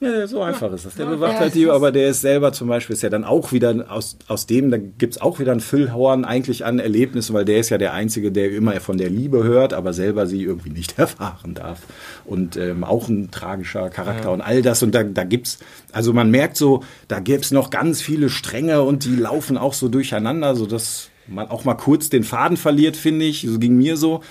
[0.00, 0.94] Ja, so einfach ist das.
[0.94, 3.08] Der Ja, bewacht ja, halt es die, aber der ist selber zum Beispiel, ist ja
[3.08, 7.34] dann auch wieder aus, aus dem, da gibt's auch wieder ein Füllhorn eigentlich an Erlebnissen,
[7.34, 10.42] weil der ist ja der Einzige, der immer von der Liebe hört, aber selber sie
[10.42, 11.80] irgendwie nicht erfahren darf.
[12.24, 14.82] Und ähm, auch ein tragischer Charakter und all das.
[14.84, 15.58] Und da, da gibt's,
[15.92, 19.88] also man merkt so, da gibt's noch ganz viele Stränge und die laufen auch so
[19.88, 23.46] durcheinander, so dass man auch mal kurz den Faden verliert, finde ich.
[23.48, 24.22] So ging mir so.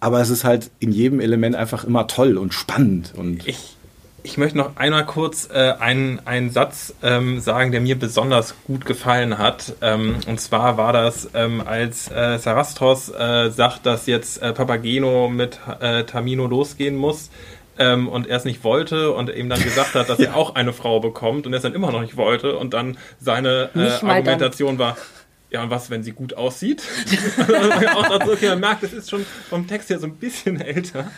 [0.00, 3.12] Aber es ist halt in jedem Element einfach immer toll und spannend.
[3.16, 3.76] Und Ich,
[4.24, 8.84] ich möchte noch einmal kurz äh, einen, einen Satz ähm, sagen, der mir besonders gut
[8.84, 9.74] gefallen hat.
[9.80, 15.28] Ähm, und zwar war das, ähm, als äh, Sarastros äh, sagt, dass jetzt äh, Papageno
[15.28, 17.30] mit äh, Tamino losgehen muss.
[17.78, 20.72] Ähm, und er es nicht wollte und ihm dann gesagt hat, dass er auch eine
[20.72, 23.98] Frau bekommt und er es dann immer noch nicht wollte und dann seine äh, mal
[23.98, 24.10] dann.
[24.10, 24.96] Argumentation war,
[25.52, 26.82] ja, und was, wenn sie gut aussieht?
[27.94, 31.10] auch dazu, okay, man merkt, das ist schon vom Text her so ein bisschen älter.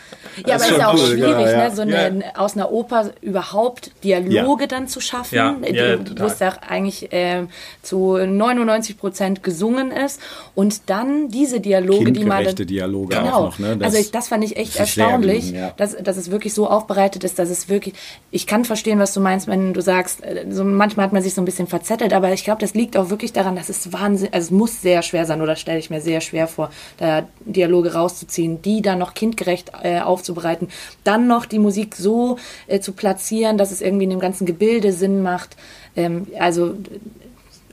[0.45, 1.69] Ja, aber ist ja auch cool, schwierig, ja.
[1.69, 6.25] ne, so eine, aus einer Oper überhaupt Dialoge dann zu schaffen, Ja, die- ja, wo
[6.25, 7.49] es ja eigentlich ähm,
[7.81, 10.19] zu 99 Prozent gesungen ist
[10.53, 13.29] und dann diese Dialoge, die man Dialoge Genau.
[13.31, 13.59] auch noch.
[13.59, 13.77] Ne?
[13.81, 15.73] also ich, das fand ich echt das erstaunlich, gelungen, ja.
[15.77, 17.95] dass, dass es wirklich so aufbereitet ist, dass es wirklich,
[18.31, 21.33] ich kann verstehen, was du meinst, wenn du sagst, äh, so manchmal hat man sich
[21.33, 24.24] so ein bisschen verzettelt, aber ich glaube, das liegt auch wirklich daran, dass es Wahnsinn,
[24.31, 27.93] also es muss sehr schwer sein oder stelle ich mir sehr schwer vor, da Dialoge
[27.93, 30.69] rauszuziehen, die dann noch kindgerecht äh, aufzubereiten,
[31.03, 34.91] dann noch die Musik so äh, zu platzieren, dass es irgendwie in dem ganzen Gebilde
[34.91, 35.55] Sinn macht.
[35.95, 36.75] Ähm, also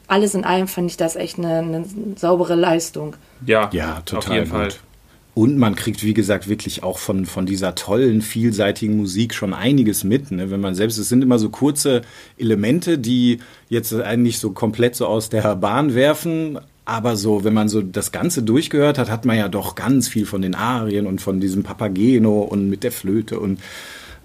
[0.07, 1.85] alles in allem fand ich das echt eine, eine
[2.17, 3.17] saubere Leistung.
[3.47, 4.73] Ja, Ja, total auf jeden gut.
[4.73, 4.92] Fall.
[5.35, 10.05] Und man kriegt, wie gesagt, wirklich auch von, von dieser tollen, vielseitigen Musik schon einiges
[10.05, 10.31] mit.
[10.31, 10.51] Ne?
[10.51, 12.03] Wenn man selbst, es sind immer so kurze
[12.37, 13.39] Elemente, die
[13.71, 16.59] jetzt eigentlich so komplett so aus der Bahn werfen.
[16.85, 20.27] Aber so, wenn man so das Ganze durchgehört hat, hat man ja doch ganz viel
[20.27, 23.61] von den Arien und von diesem Papageno und mit der Flöte und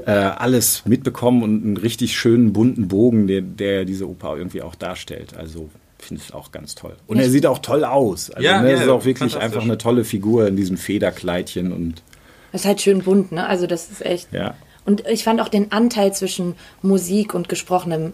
[0.06, 4.76] äh, alles mitbekommen und einen richtig schönen bunten Bogen, der, der diese Oper irgendwie auch
[4.76, 5.38] darstellt.
[5.38, 6.96] Also finde ich auch ganz toll.
[7.08, 8.30] Und er sieht auch toll aus.
[8.32, 12.02] Also, Ja, ne, ja, ist auch wirklich einfach eine tolle Figur in diesem Federkleidchen und
[12.52, 13.48] Das ist halt schön bunt, ne?
[13.48, 14.32] Also das ist echt.
[14.32, 14.56] ja.
[14.86, 18.14] Und ich fand auch den Anteil zwischen Musik und Gesprochenem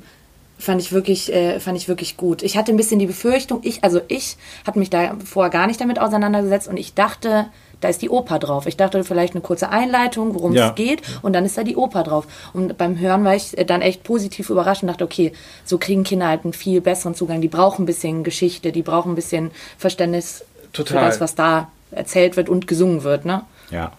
[0.58, 2.41] fand ich wirklich, äh, fand ich wirklich gut.
[2.41, 5.80] Ich hatte ein bisschen die Befürchtung, ich, also ich hatte mich da vorher gar nicht
[5.80, 7.46] damit auseinandergesetzt und ich dachte,
[7.81, 8.65] da ist die Oper drauf.
[8.65, 10.69] Ich dachte vielleicht eine kurze Einleitung, worum Ja.
[10.69, 12.27] es geht, und dann ist da die Oper drauf.
[12.53, 15.33] Und beim Hören war ich äh, dann echt positiv überrascht und dachte, okay,
[15.65, 17.41] so kriegen Kinder halt einen viel besseren Zugang.
[17.41, 20.99] Die brauchen ein bisschen Geschichte, die brauchen ein bisschen Verständnis Total.
[20.99, 23.41] für das, was da erzählt wird und gesungen wird, ne?
[23.69, 23.91] Ja.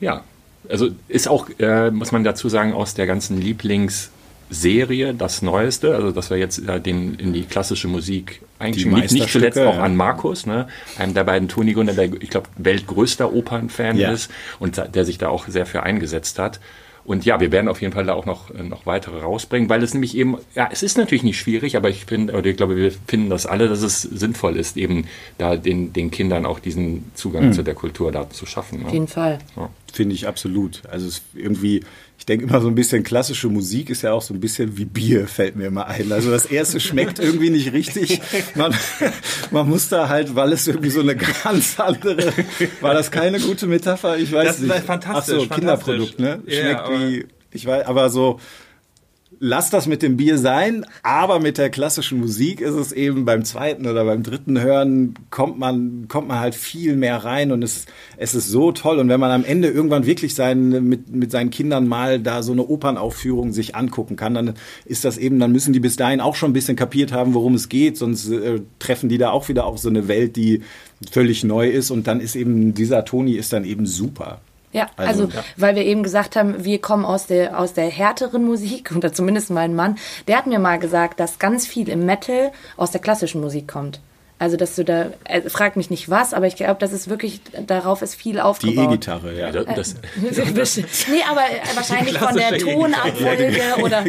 [0.00, 0.22] Ja,
[0.68, 3.40] also ist auch, äh, muss man dazu sagen, aus der ganzen
[4.50, 9.00] Lieblingsserie das Neueste, also dass wir jetzt äh, den in die klassische Musik Die eingeschrieben
[9.00, 9.82] nicht, nicht zuletzt auch ja.
[9.82, 14.10] an Markus, ne, einem der beiden Toni Gunnar, der ich glaube weltgrößter Opernfan Ja.
[14.12, 16.60] ist und der sich da auch sehr für eingesetzt hat.
[17.04, 19.82] Und ja, wir werden auf jeden Fall da auch noch, äh, noch weitere rausbringen, weil
[19.82, 22.76] es nämlich eben, ja, es ist natürlich nicht schwierig, aber ich finde, oder ich glaube,
[22.76, 25.06] wir finden das alle, dass es sinnvoll ist, eben
[25.38, 27.52] da den, den Kindern auch diesen Zugang Hm.
[27.54, 28.80] zu der Kultur da zu schaffen.
[28.80, 28.92] Auf Ne?
[28.92, 29.38] jeden Fall.
[29.90, 30.82] Finde ich absolut.
[30.90, 31.82] Also es irgendwie,
[32.28, 35.26] denke immer so ein bisschen klassische Musik ist ja auch so ein bisschen wie Bier,
[35.26, 36.12] fällt mir immer ein.
[36.12, 38.20] Also das erste schmeckt irgendwie nicht richtig.
[38.54, 38.74] Man,
[39.50, 42.32] man muss da halt, weil es irgendwie so eine ganz andere,
[42.80, 44.18] war das keine gute Metapher?
[44.18, 44.68] Ich weiß Das nicht.
[44.70, 45.94] war fantastisch, Ach so, fantastisch.
[45.96, 46.42] Kinderprodukt, ne?
[46.46, 48.38] Schmeckt aber- wie, ich weiß, aber so,
[49.40, 53.44] lass das mit dem Bier sein, aber mit der klassischen Musik ist es eben beim
[53.44, 57.86] zweiten oder beim dritten Hören kommt man, kommt man halt viel mehr rein und es,
[58.16, 58.98] es ist so toll.
[58.98, 62.52] Und wenn man am Ende irgendwann wirklich sein, mit, mit seinen Kindern mal da so
[62.52, 66.34] eine Opernaufführung sich angucken kann, dann ist das eben, dann müssen die bis dahin auch
[66.34, 69.66] schon ein bisschen kapiert haben, worum es geht, sonst äh, treffen die da auch wieder
[69.66, 70.62] auf so eine Welt, die
[71.10, 74.40] völlig neu ist und dann ist eben, dieser Toni ist dann eben super.
[74.72, 75.44] Ja, also, Also, ja.
[75.56, 79.50] weil wir eben gesagt haben, wir kommen aus der, aus der härteren Musik, oder zumindest
[79.50, 83.40] mein Mann, der hat mir mal gesagt, dass ganz viel im Metal aus der klassischen
[83.40, 84.00] Musik kommt.
[84.40, 87.40] Also, dass du da, er fragt mich nicht was, aber ich glaube, das ist wirklich,
[87.66, 88.84] darauf ist viel Die aufgebaut.
[88.84, 89.50] E-Gitarre, ja.
[89.50, 93.52] Ja, das, nee, aber äh, wahrscheinlich von der Tonabfolge
[93.82, 94.04] oder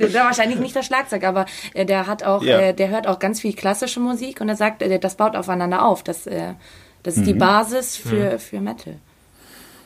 [0.00, 2.58] da wahrscheinlich nicht das Schlagzeug, aber äh, der hat auch, Ja.
[2.58, 5.84] äh, der hört auch ganz viel klassische Musik und er sagt, äh, das baut aufeinander
[5.86, 6.02] auf.
[6.02, 6.54] Das, äh,
[7.04, 7.22] das Mhm.
[7.22, 8.94] ist die Basis für, für Metal.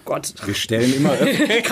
[0.07, 0.33] Gott.
[0.45, 1.62] Wir stellen immer wir,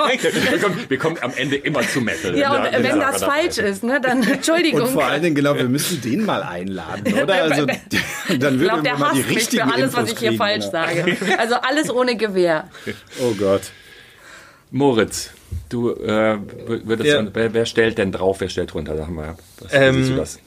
[0.60, 2.36] kommen, wir kommen am Ende immer zu Metal.
[2.36, 4.82] Ja, und Ja, äh, wenn ja, das falsch ist, ne, dann Entschuldigung.
[4.82, 7.42] Und vor allen Dingen, genau, wir müssen den mal einladen, oder?
[7.44, 7.78] Also, dann
[8.28, 10.38] ich würden glaube, wir der mal die richtigen für alles, was Infos ich hier kriegen,
[10.38, 10.70] falsch genau.
[10.70, 11.16] sage.
[11.38, 12.68] Also alles ohne Gewehr.
[13.22, 13.62] Oh Gott.
[14.70, 15.30] Moritz,
[15.68, 16.36] du äh,
[16.84, 17.24] würdest, Ja.
[17.32, 18.96] wer, wer stellt denn drauf, wer stellt runter?
[18.96, 20.38] Sag mal, was Ähm, siehst du das?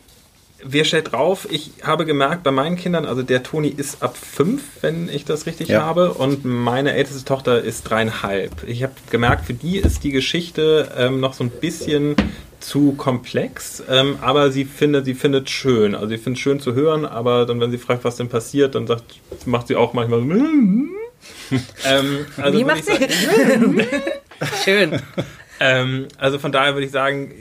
[0.63, 1.47] Wer stellt drauf?
[1.51, 5.45] Ich habe gemerkt, bei meinen Kindern, also der Toni ist ab fünf, wenn ich das
[5.45, 5.81] richtig Ja.
[5.83, 8.63] habe, und meine älteste Tochter ist dreieinhalb.
[8.65, 12.15] Ich habe gemerkt, für die ist die Geschichte ähm, noch so ein bisschen
[12.59, 15.93] zu komplex, ähm, aber sie findet, sie findet schön.
[15.93, 18.87] Also sie findet schön zu hören, aber dann, wenn sie fragt, was denn passiert, dann
[18.87, 19.03] sagt,
[19.45, 20.25] macht sie auch manchmal so.
[21.85, 22.93] ähm, also Wie macht sie?
[22.93, 23.81] sagen-
[24.65, 25.01] Schön.
[25.59, 27.31] ähm, also von daher würde ich sagen,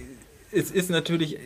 [0.56, 1.36] es ist natürlich,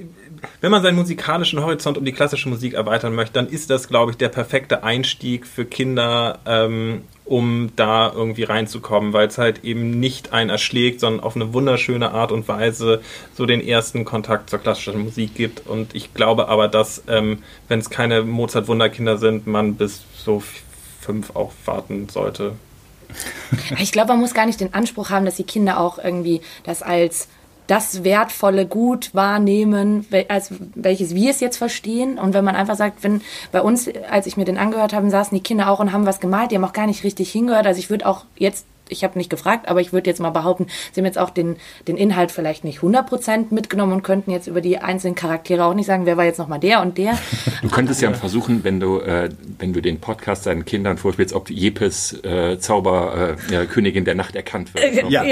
[0.61, 4.13] wenn man seinen musikalischen Horizont um die klassische Musik erweitern möchte, dann ist das, glaube
[4.13, 10.01] ich, der perfekte Einstieg für Kinder, ähm, um da irgendwie reinzukommen, weil es halt eben
[10.01, 13.03] nicht einen erschlägt, sondern auf eine wunderschöne Art und Weise
[13.35, 15.67] so den ersten Kontakt zur klassischen Musik gibt.
[15.67, 20.43] Und ich glaube aber, dass, ähm, wenn es keine Mozart-Wunderkinder sind, man bis so
[21.01, 22.55] fünf auch warten sollte.
[23.79, 26.83] Ich glaube, man muss gar nicht den Anspruch haben, dass die Kinder auch irgendwie das
[26.83, 27.29] als
[27.71, 32.19] das wertvolle Gut wahrnehmen, als welches wir es jetzt verstehen.
[32.19, 33.21] Und wenn man einfach sagt, wenn
[33.53, 36.19] bei uns, als ich mir den angehört habe, saßen die Kinder auch und haben was
[36.19, 37.67] gemalt, die haben auch gar nicht richtig hingehört.
[37.67, 40.67] Also ich würde auch jetzt, ich habe nicht gefragt, aber ich würde jetzt mal behaupten,
[40.93, 41.57] sie haben jetzt auch den,
[41.89, 45.87] den Inhalt vielleicht nicht 100% mitgenommen und könnten jetzt über die einzelnen Charaktere auch nicht
[45.87, 47.19] sagen, wer war jetzt nochmal der und der.
[47.63, 51.51] Du könntest ja versuchen, wenn du, äh, wenn du den Podcast deinen Kindern vorspielst, ob
[51.51, 55.05] Jepes äh, Zauber äh, ja, Königin der Nacht erkannt wird.
[55.05, 55.11] ne?
[55.11, 55.25] Ja.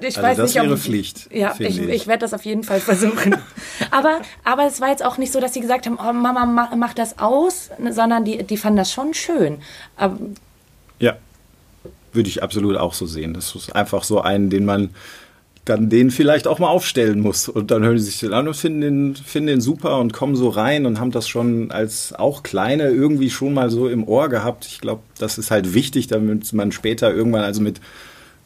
[0.00, 1.88] ich Also weiß das nicht, ob wäre Pflicht, Ja, ich, ich.
[1.88, 3.36] ich werde das auf jeden Fall versuchen.
[3.90, 6.74] aber, aber es war jetzt auch nicht so, dass sie gesagt haben, oh, Mama, mach,
[6.76, 9.58] mach das aus, ne, sondern die, die fanden das schon schön.
[9.96, 10.18] Aber,
[10.98, 11.16] Ja,
[12.12, 13.34] würde ich absolut auch so sehen.
[13.34, 14.90] Das ist einfach so einen, den man
[15.64, 17.48] dann den vielleicht auch mal aufstellen muss.
[17.48, 20.34] Und dann hören sie sich den an und finden den, finden den super und kommen
[20.34, 24.28] so rein und haben das schon als auch Kleine irgendwie schon mal so im Ohr
[24.28, 24.66] gehabt.
[24.66, 27.80] Ich glaube, das ist halt wichtig, damit man später irgendwann, also mit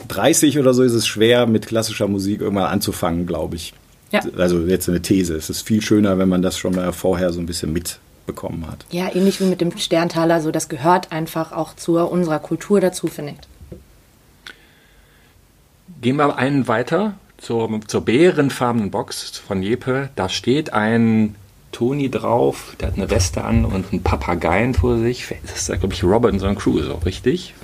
[0.09, 3.75] 30 oder so ist es schwer, mit klassischer Musik irgendwann anzufangen, glaube ich.
[4.11, 4.21] Ja.
[4.37, 5.35] Also jetzt eine These.
[5.35, 8.85] Es ist viel schöner, wenn man das schon mal vorher so ein bisschen mitbekommen hat.
[8.91, 13.07] ja, ähnlich wie mit dem Sterntaler, so das gehört einfach auch zu unserer Kultur dazu,
[13.07, 13.54] finde ich.
[16.05, 20.11] Gehen wir einen weiter zur, zur bärenfarbenen Box von Jeppe.
[20.17, 21.35] Da steht ein
[21.73, 25.35] Toni drauf, der hat eine Weste an und einen Papageien vor sich.
[25.47, 27.55] Das ist, glaube ich, Robinson Crusoe, richtig?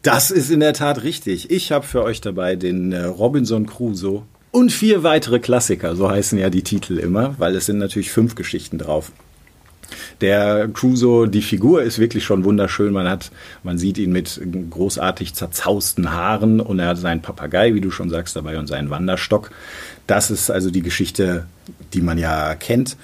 [0.00, 1.50] Das ist in der Tat richtig.
[1.50, 6.38] Ich habe für euch dabei den äh, Robinson Crusoe und vier weitere Klassiker, so heißen
[6.38, 9.12] ja die Titel immer, weil es sind natürlich fünf Geschichten drauf.
[10.20, 12.92] Der Crusoe, die Figur ist wirklich schon wunderschön.
[12.92, 13.30] Man hat,
[13.62, 14.40] man sieht ihn mit
[14.70, 18.90] großartig zerzausten Haaren und er hat seinen Papagei, wie du schon sagst, dabei und seinen
[18.90, 19.50] Wanderstock.
[20.06, 21.46] Das ist also die Geschichte,
[21.92, 22.96] die man ja kennt.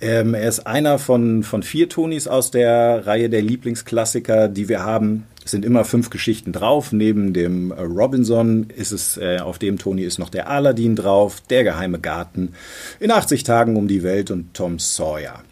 [0.00, 4.84] Ähm, er ist einer von, von vier Tonis aus der Reihe der Lieblingsklassiker, die wir
[4.84, 5.26] haben.
[5.44, 6.92] Es sind immer fünf Geschichten drauf.
[6.92, 11.42] Neben dem äh, Robinson ist es, äh, auf dem Toni ist noch der Aladdin drauf,
[11.50, 12.54] der geheime Garten,
[13.00, 15.42] in 80 Tagen um die Welt und Tom Sawyer.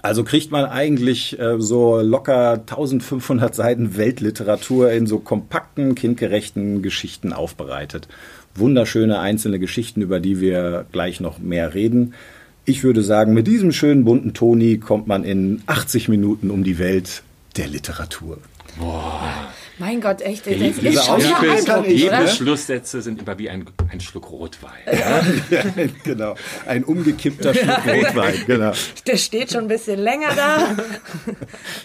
[0.00, 7.32] Also kriegt man eigentlich äh, so locker 1500 Seiten Weltliteratur in so kompakten, kindgerechten Geschichten
[7.32, 8.06] aufbereitet.
[8.54, 12.14] Wunderschöne einzelne Geschichten, über die wir gleich noch mehr reden.
[12.64, 16.78] Ich würde sagen, mit diesem schönen bunten Toni kommt man in 80 Minuten um die
[16.78, 17.22] Welt
[17.56, 18.38] der Literatur.
[18.78, 19.48] Boah.
[19.78, 24.30] Mein Gott, echt, das ist Diese schon Jede Schlusssätze sind immer wie ein, ein Schluck
[24.30, 24.72] Rotwein.
[24.98, 25.22] Ja?
[25.50, 25.62] ja,
[26.02, 26.34] genau,
[26.66, 28.72] ein umgekippter Schluck Rotwein, genau.
[29.06, 30.76] Der steht schon ein bisschen länger da,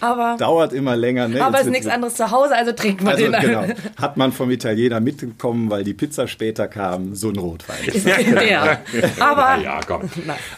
[0.00, 0.36] aber...
[0.38, 1.28] Dauert immer länger.
[1.28, 1.44] Ne?
[1.44, 3.40] Aber es ist nichts anderes zu Hause, also trinkt man also, den.
[3.40, 3.64] Genau,
[3.96, 7.76] hat man vom Italiener mitbekommen, weil die Pizza später kam, so ein Rotwein.
[8.48, 8.80] ja,
[9.20, 9.62] aber...
[9.62, 10.10] Ja, komm.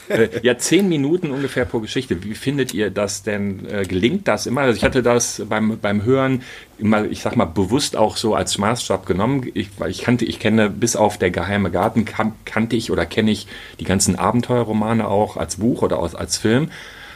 [0.09, 2.23] Äh, ja, zehn Minuten ungefähr pro Geschichte.
[2.25, 3.67] Wie findet ihr das denn?
[3.69, 4.63] Äh, gelingt das immer?
[4.63, 6.43] Also ich hatte das beim, beim Hören
[6.79, 9.51] immer, ich sag mal, bewusst auch so als Maßstab genommen.
[9.55, 13.33] Ich, ich kannte, ich kenne bis auf der geheime Garten kan kannte ich oder kenne
[13.33, 13.49] ich
[13.81, 16.71] die ganzen Abenteuerromane auch als Buch oder als, als Film.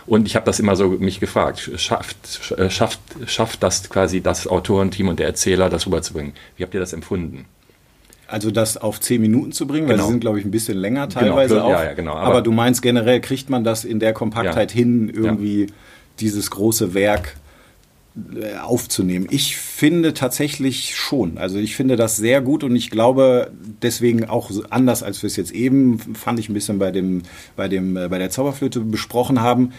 [0.07, 2.17] Und ich habe das immer so mich gefragt, schafft,
[2.71, 6.33] schafft, schafft das quasi das Autorenteam und der Erzähler, das rüberzubringen?
[6.57, 7.45] Wie habt ihr das empfunden?
[8.27, 10.07] Also das auf zehn Minuten zu bringen, weil genau.
[10.07, 11.21] sie sind, glaube ich, ein bisschen länger genau.
[11.21, 11.67] teilweise genau.
[11.67, 11.71] auch.
[11.71, 12.15] Ja, ja, genau.
[12.15, 14.79] Aber, aber, du meinst generell, kriegt man das in der Kompaktheit ja.
[14.79, 15.69] hin, irgendwie
[16.19, 17.40] dieses große Werk äh,
[18.61, 19.29] aufzunehmen.
[19.31, 21.39] Ich finde tatsächlich schon.
[21.39, 23.53] Also ich finde das sehr gut und ich glaube
[23.83, 27.23] deswegen auch anders als wir es jetzt eben fand ich ein bisschen bei dem
[27.57, 29.73] bei dem äh, bei der Zauberflöte besprochen haben.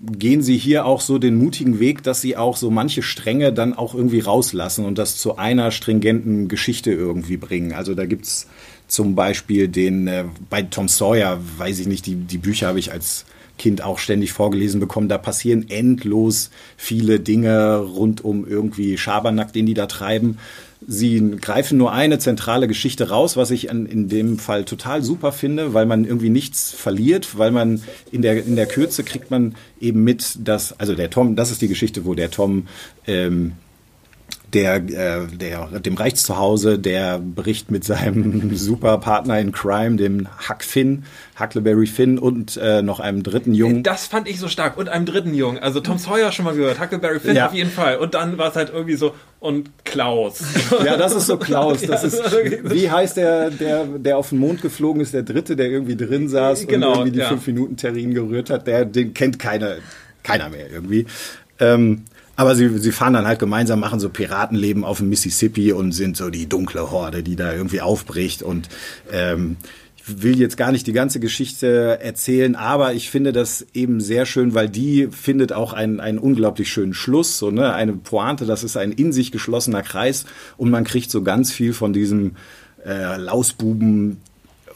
[0.00, 3.72] Gehen Sie hier auch so den mutigen Weg, dass Sie auch so manche Stränge dann
[3.72, 7.72] auch irgendwie rauslassen und das zu einer stringenten Geschichte irgendwie bringen.
[7.72, 8.48] Also da gibt's
[8.86, 12.92] zum Beispiel den äh, bei Tom Sawyer, weiß ich nicht, die, die Bücher habe ich
[12.92, 13.24] als
[13.58, 15.08] Kind auch ständig vorgelesen bekommen.
[15.08, 20.38] Da passieren endlos viele Dinge rund um irgendwie Schabernack, den die da treiben.
[20.86, 25.74] Sie greifen nur eine zentrale Geschichte raus, was ich in, dem Fall total super finde,
[25.74, 27.82] weil man irgendwie nichts verliert, weil man
[28.12, 31.62] in der, in der Kürze kriegt man eben mit, dass, also der Tom, das ist
[31.62, 32.68] die Geschichte, wo der Tom
[33.08, 33.54] ähm,
[34.54, 40.28] der, äh, der, dem Rechts zu Hause, der bricht mit seinem Superpartner in Crime, dem
[40.48, 41.04] Huck Finn,
[41.38, 43.82] Huckleberry Finn und äh, noch einem dritten Jungen.
[43.82, 44.76] Das fand ich so stark.
[44.76, 45.58] Und einem dritten Jungen.
[45.58, 47.46] Also Tom Sawyer schon mal gehört, Huckleberry Finn ja.
[47.46, 47.98] auf jeden Fall.
[47.98, 50.42] Und dann war es halt irgendwie so, und Klaus.
[50.84, 51.82] Ja, das ist so Klaus.
[51.86, 52.20] Das ist,
[52.64, 56.28] wie heißt der, der, der auf den Mond geflogen ist, der dritte, der irgendwie drin
[56.28, 57.28] saß genau, und irgendwie die ja.
[57.28, 59.76] fünf Minuten Terrin gerührt hat, der, den kennt keiner,
[60.22, 61.06] keiner mehr irgendwie.
[61.60, 62.04] Ähm,
[62.38, 66.16] aber sie, sie fahren dann halt gemeinsam, machen so Piratenleben auf dem Mississippi und sind
[66.16, 68.44] so die dunkle Horde, die da irgendwie aufbricht.
[68.44, 68.68] Und
[69.10, 69.56] ähm,
[69.96, 74.24] ich will jetzt gar nicht die ganze Geschichte erzählen, aber ich finde das eben sehr
[74.24, 78.46] schön, weil die findet auch einen, einen unglaublich schönen Schluss, so ne, eine Pointe.
[78.46, 80.24] Das ist ein in sich geschlossener Kreis
[80.56, 82.36] und man kriegt so ganz viel von diesem
[82.86, 84.18] äh, Lausbuben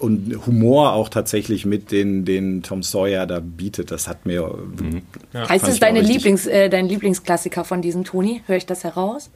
[0.03, 3.93] und Humor auch tatsächlich mit den, den Tom Sawyer da bietet.
[3.93, 4.43] Das hat mir.
[4.43, 5.03] Mhm.
[5.33, 5.49] Ja.
[5.49, 8.43] Heißt es deine Lieblings, äh, dein Lieblingsklassiker von diesem Toni?
[8.47, 9.31] Höre ich das heraus?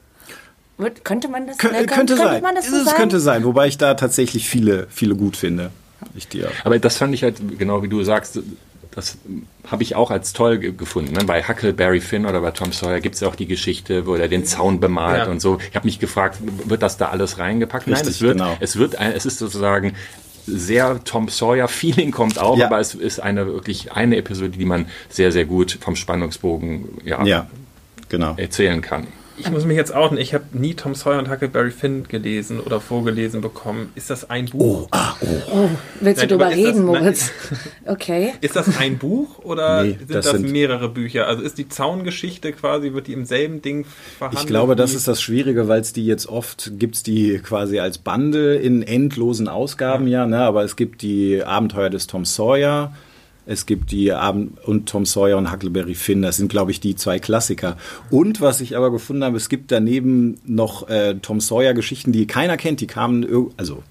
[0.76, 2.42] Wird, könnte man das, Kön äh, könnte, könnte sein.
[2.42, 5.70] Man das so es könnte sein, wobei ich da tatsächlich viele, viele gut finde.
[6.14, 6.50] Ich dir.
[6.64, 8.40] Aber das fand ich halt, genau wie du sagst,
[8.96, 9.18] das
[9.70, 11.12] habe ich auch als toll gefunden.
[11.12, 11.24] Ne?
[11.24, 14.26] Bei Huckleberry Finn oder bei Tom Sawyer gibt es ja auch die Geschichte, wo er
[14.26, 15.30] den Zaun bemalt ja.
[15.30, 15.58] und so.
[15.70, 17.86] Ich habe mich gefragt, wird das da alles reingepackt?
[17.86, 18.56] Richtig, Nein, es wird, genau.
[18.58, 19.94] es wird, ein, es ist sozusagen
[20.46, 22.66] sehr Tom Sawyer Feeling kommt auch, ja.
[22.66, 27.24] aber es ist eine wirklich eine Episode, die man sehr sehr gut vom Spannungsbogen ja,
[27.24, 27.46] ja
[28.08, 28.34] genau.
[28.36, 29.06] erzählen kann.
[29.38, 32.80] Ich muss mich jetzt outen, ich habe nie Tom Sawyer und Huckleberry Finn gelesen oder
[32.80, 33.92] vorgelesen bekommen.
[33.94, 34.84] Ist das ein Buch?
[34.84, 35.26] Oh, ah, oh.
[35.52, 35.68] oh
[36.00, 37.30] willst Nein, du darüber reden, das, Moritz?
[37.86, 38.32] okay.
[38.40, 41.26] Ist das ein Buch oder nee, sind das, das sind mehrere Bücher?
[41.26, 43.84] Also ist die Zaungeschichte quasi, wird die im selben Ding
[44.18, 44.42] verhandelt?
[44.42, 47.78] Ich glaube, das ist das Schwierige, weil es die jetzt oft, gibt es die quasi
[47.78, 50.38] als Bande in endlosen Ausgaben, ja, ja ne?
[50.40, 52.92] aber es gibt die Abenteuer des Tom Sawyer,
[53.46, 56.22] Es gibt die Abend und Tom Sawyer und Huckleberry Finn.
[56.22, 57.76] Das sind, glaube ich, die zwei Klassiker.
[58.10, 62.26] Und was ich aber gefunden habe, es gibt daneben noch äh, Tom Sawyer Geschichten, die
[62.26, 62.80] keiner kennt.
[62.80, 63.24] Die kamen,
[63.56, 63.82] also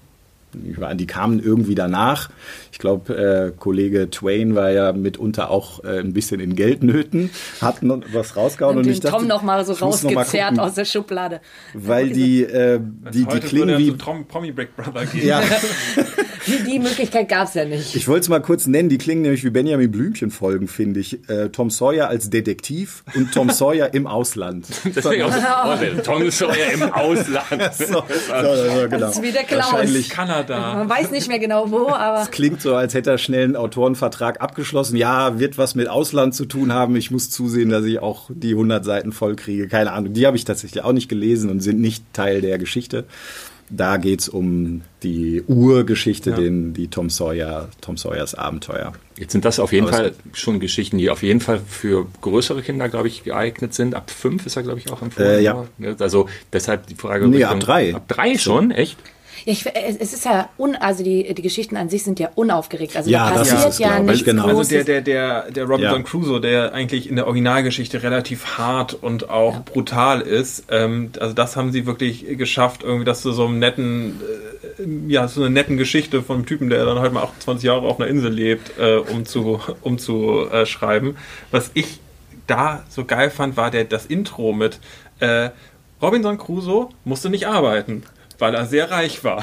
[0.56, 2.30] die kamen irgendwie danach.
[2.72, 7.30] Ich glaube, äh, Kollege Twain war ja mitunter auch äh, ein bisschen in Geldnöten,
[7.60, 9.86] hat noch was rausgehauen und, und den ich dachte, Tom noch mal so ich mal
[9.86, 11.40] rausgezerrt gucken, aus der Schublade.
[11.74, 12.80] weil die äh,
[13.12, 15.26] die, die klingen wie zu Tom, Promi Big Brother gehen.
[15.26, 15.42] ja,
[16.46, 17.96] Die, die Möglichkeit gab es ja nicht.
[17.96, 21.28] ich wollte es mal kurz nennen, die klingen nämlich wie Benjamin Blümchen Folgen, finde ich.
[21.28, 24.66] Äh, Tom Sawyer als Detektiv und Tom Sawyer im Ausland.
[24.96, 27.74] Ja auch so, oh, Tom Sawyer im Ausland.
[27.74, 28.98] so, so, so, genau.
[28.98, 29.72] Das ist wie der Klaus.
[29.72, 30.45] Wahrscheinlich Kanada.
[30.76, 34.40] Man weiß nicht mehr genau wo, aber klingt so, als hätte er schnell einen Autorenvertrag
[34.40, 34.96] abgeschlossen.
[34.96, 36.96] Ja, wird was mit Ausland zu tun haben.
[36.96, 39.68] Ich muss zusehen, dass ich auch die 100 Seiten voll kriege.
[39.68, 40.12] Keine Ahnung.
[40.12, 43.04] Die habe ich tatsächlich auch nicht gelesen und sind nicht Teil der Geschichte.
[43.68, 48.92] Da geht's um die Urgeschichte, den, die Tom Sawyer, Tom Sawyers Abenteuer.
[49.18, 52.06] Jetzt sind das auf jeden Aber es Fall schon Geschichten, die auf jeden Fall für
[52.20, 53.96] größere Kinder, glaube ich, geeignet sind.
[53.96, 55.28] Ab fünf ist er, glaube ich, auch empfohlen.
[55.28, 55.64] Äh, ja.
[55.98, 57.26] Also deshalb die Frage.
[57.26, 57.94] Nee, Richtung- ab drei.
[57.96, 58.96] Ab drei schon, echt?
[59.46, 62.30] Ja, ich, es es ist ja, un, also die, die Geschichten an sich sind ja
[62.34, 62.96] unaufgeregt.
[62.96, 64.46] Also Ja, da das passiert ist es, ja ich, nichts genau.
[64.46, 66.02] Also der, der, der, der Robinson Ja.
[66.02, 71.56] Crusoe, der eigentlich in der Originalgeschichte relativ hart und auch brutal ist, ähm, also das
[71.56, 74.20] haben sie wirklich geschafft, irgendwie das zu so einem netten,
[74.78, 77.82] äh, ja, so einer netten Geschichte von einem Typen, der dann halt mal 28 Jahre
[77.86, 81.16] auf einer Insel lebt, äh, um zu, um zu äh, schreiben.
[81.52, 82.00] Was ich
[82.48, 84.80] da so geil fand, war der, das Intro mit
[85.20, 85.50] äh,
[86.02, 88.02] Robinson Crusoe musste nicht arbeiten.
[88.38, 89.42] Weil er sehr reich war.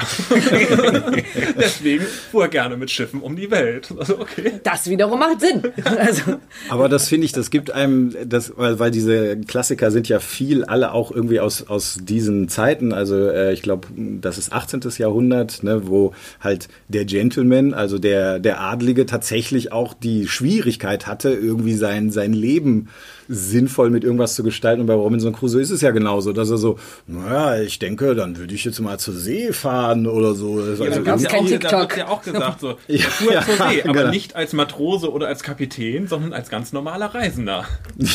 [1.58, 3.92] Deswegen fuhr er gerne mit Schiffen um die Welt.
[3.98, 4.60] Also, okay.
[4.62, 5.62] das wiederum macht Sinn.
[5.84, 6.38] Also,
[6.68, 10.64] Aber das finde ich, das gibt einem, das, weil, weil diese Klassiker sind ja viel,
[10.64, 12.92] alle auch irgendwie aus, aus diesen Zeiten.
[12.92, 14.80] Also äh, ich glaube, das ist 18.
[14.98, 21.30] Jahrhundert, ne, wo halt der Gentleman, also der, der Adlige tatsächlich auch die Schwierigkeit hatte,
[21.30, 22.88] irgendwie sein, sein Leben
[23.28, 24.82] sinnvoll mit irgendwas zu gestalten.
[24.82, 28.36] Und bei Robinson Crusoe ist es ja genauso, dass er so, naja, ich denke, dann
[28.36, 30.64] würde ich jetzt mal zur See fahren oder so.
[30.64, 31.80] Das Ja, also da, gab's ja auch, da TikTok.
[31.80, 34.10] wird ja auch gesagt, so, Ja, fuhr ja, zur See, aber genau.
[34.10, 37.64] nicht als Matrose oder als Kapitän, sondern als ganz normaler Reisender.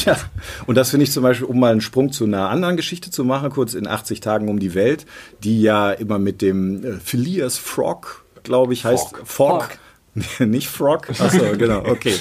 [0.06, 0.18] Ja,
[0.66, 3.24] und das finde ich zum Beispiel, um mal einen Sprung zu einer anderen Geschichte zu
[3.24, 5.06] machen, kurz in 80 Tagen um die Welt,
[5.44, 9.68] die ja immer mit dem äh, Phileas Frog, glaube ich, heißt Fogg.
[10.40, 11.10] Nicht Frog.
[11.10, 12.16] Achso, genau, okay.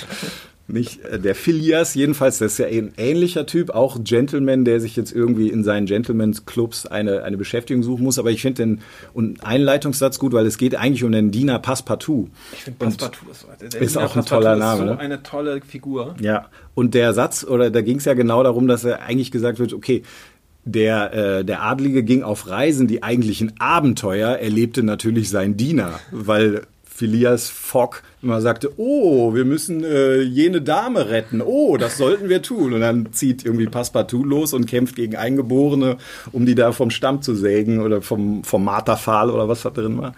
[0.70, 4.96] Nicht äh, der Phileas, jedenfalls, das ist ja ein ähnlicher Typ, auch Gentleman, der sich
[4.96, 8.18] jetzt irgendwie in seinen Gentleman's Clubs eine, eine Beschäftigung suchen muss.
[8.18, 8.80] Aber ich finde den
[9.14, 12.28] und Einleitungssatz gut, weil es geht eigentlich um den Diener Passepartout.
[12.52, 14.98] Ich finde Passepartout ist, der ist Diener auch ein toller ist Name, So ne?
[14.98, 16.14] eine tolle Figur.
[16.20, 19.58] Ja, und der Satz, oder da ging es ja genau darum, dass er eigentlich gesagt
[19.58, 20.02] wird, okay,
[20.66, 26.66] der, äh, der Adlige ging auf Reisen, die eigentlichen Abenteuer erlebte natürlich sein Diener, weil
[26.98, 32.42] Phileas Fogg immer sagte, oh, wir müssen äh, jene Dame retten, oh, das sollten wir
[32.42, 32.72] tun.
[32.72, 35.98] Und dann zieht irgendwie Passepartout los und kämpft gegen Eingeborene,
[36.32, 39.98] um die da vom Stamm zu sägen oder vom, vom Marterpfahl oder was da drin
[39.98, 40.14] war.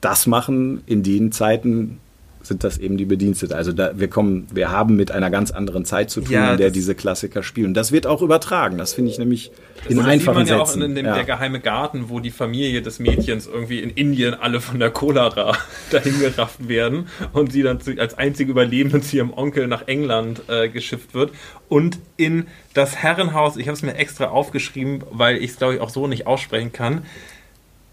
[0.00, 2.00] Das machen in den Zeiten
[2.46, 3.56] sind das eben die Bediensteten.
[3.56, 6.58] Also da, wir kommen, wir haben mit einer ganz anderen Zeit zu tun, Ja, in
[6.58, 7.74] der diese Klassiker spielen.
[7.74, 8.78] Das wird auch übertragen.
[8.78, 9.50] Das finde ich nämlich
[9.88, 10.82] in Und das sieht einfachen man ja auch Sätzen.
[10.82, 11.14] in dem Ja.
[11.14, 15.56] der geheime Garten, wo die Familie des Mädchens irgendwie in Indien alle von der Cholera
[15.90, 20.68] dahin gerafft werden und sie dann als einzige Überlebende zu ihrem Onkel nach England äh,
[20.68, 21.32] geschifft wird.
[21.68, 25.80] Und in das Herrenhaus, ich habe es mir extra aufgeschrieben, weil ich es glaube ich
[25.80, 27.02] auch so nicht aussprechen kann,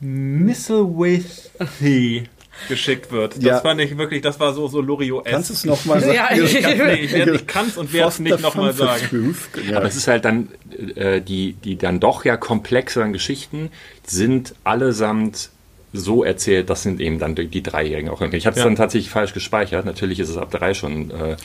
[0.02, 2.24] Misselwithy
[2.68, 3.36] geschickt wird.
[3.38, 3.60] Das Ja.
[3.60, 6.14] fand ich wirklich, das war so, so Lorio Kannst du es nochmal sagen?
[6.14, 9.36] Ja, Ich, ich, werd- ich kann es und werde es nicht nochmal sagen.
[9.70, 9.78] Ja.
[9.78, 10.50] Aber es ist halt dann,
[10.96, 13.70] äh, die, die dann doch ja komplexeren Geschichten
[14.06, 15.50] sind allesamt
[15.94, 18.22] so erzählt, das sind eben dann die, Dreijährigen auch.
[18.22, 18.64] Ich habe es Ja.
[18.66, 19.86] dann tatsächlich falsch gespeichert.
[19.86, 21.12] Natürlich ist es ab drei schon.
[21.12, 21.36] Äh,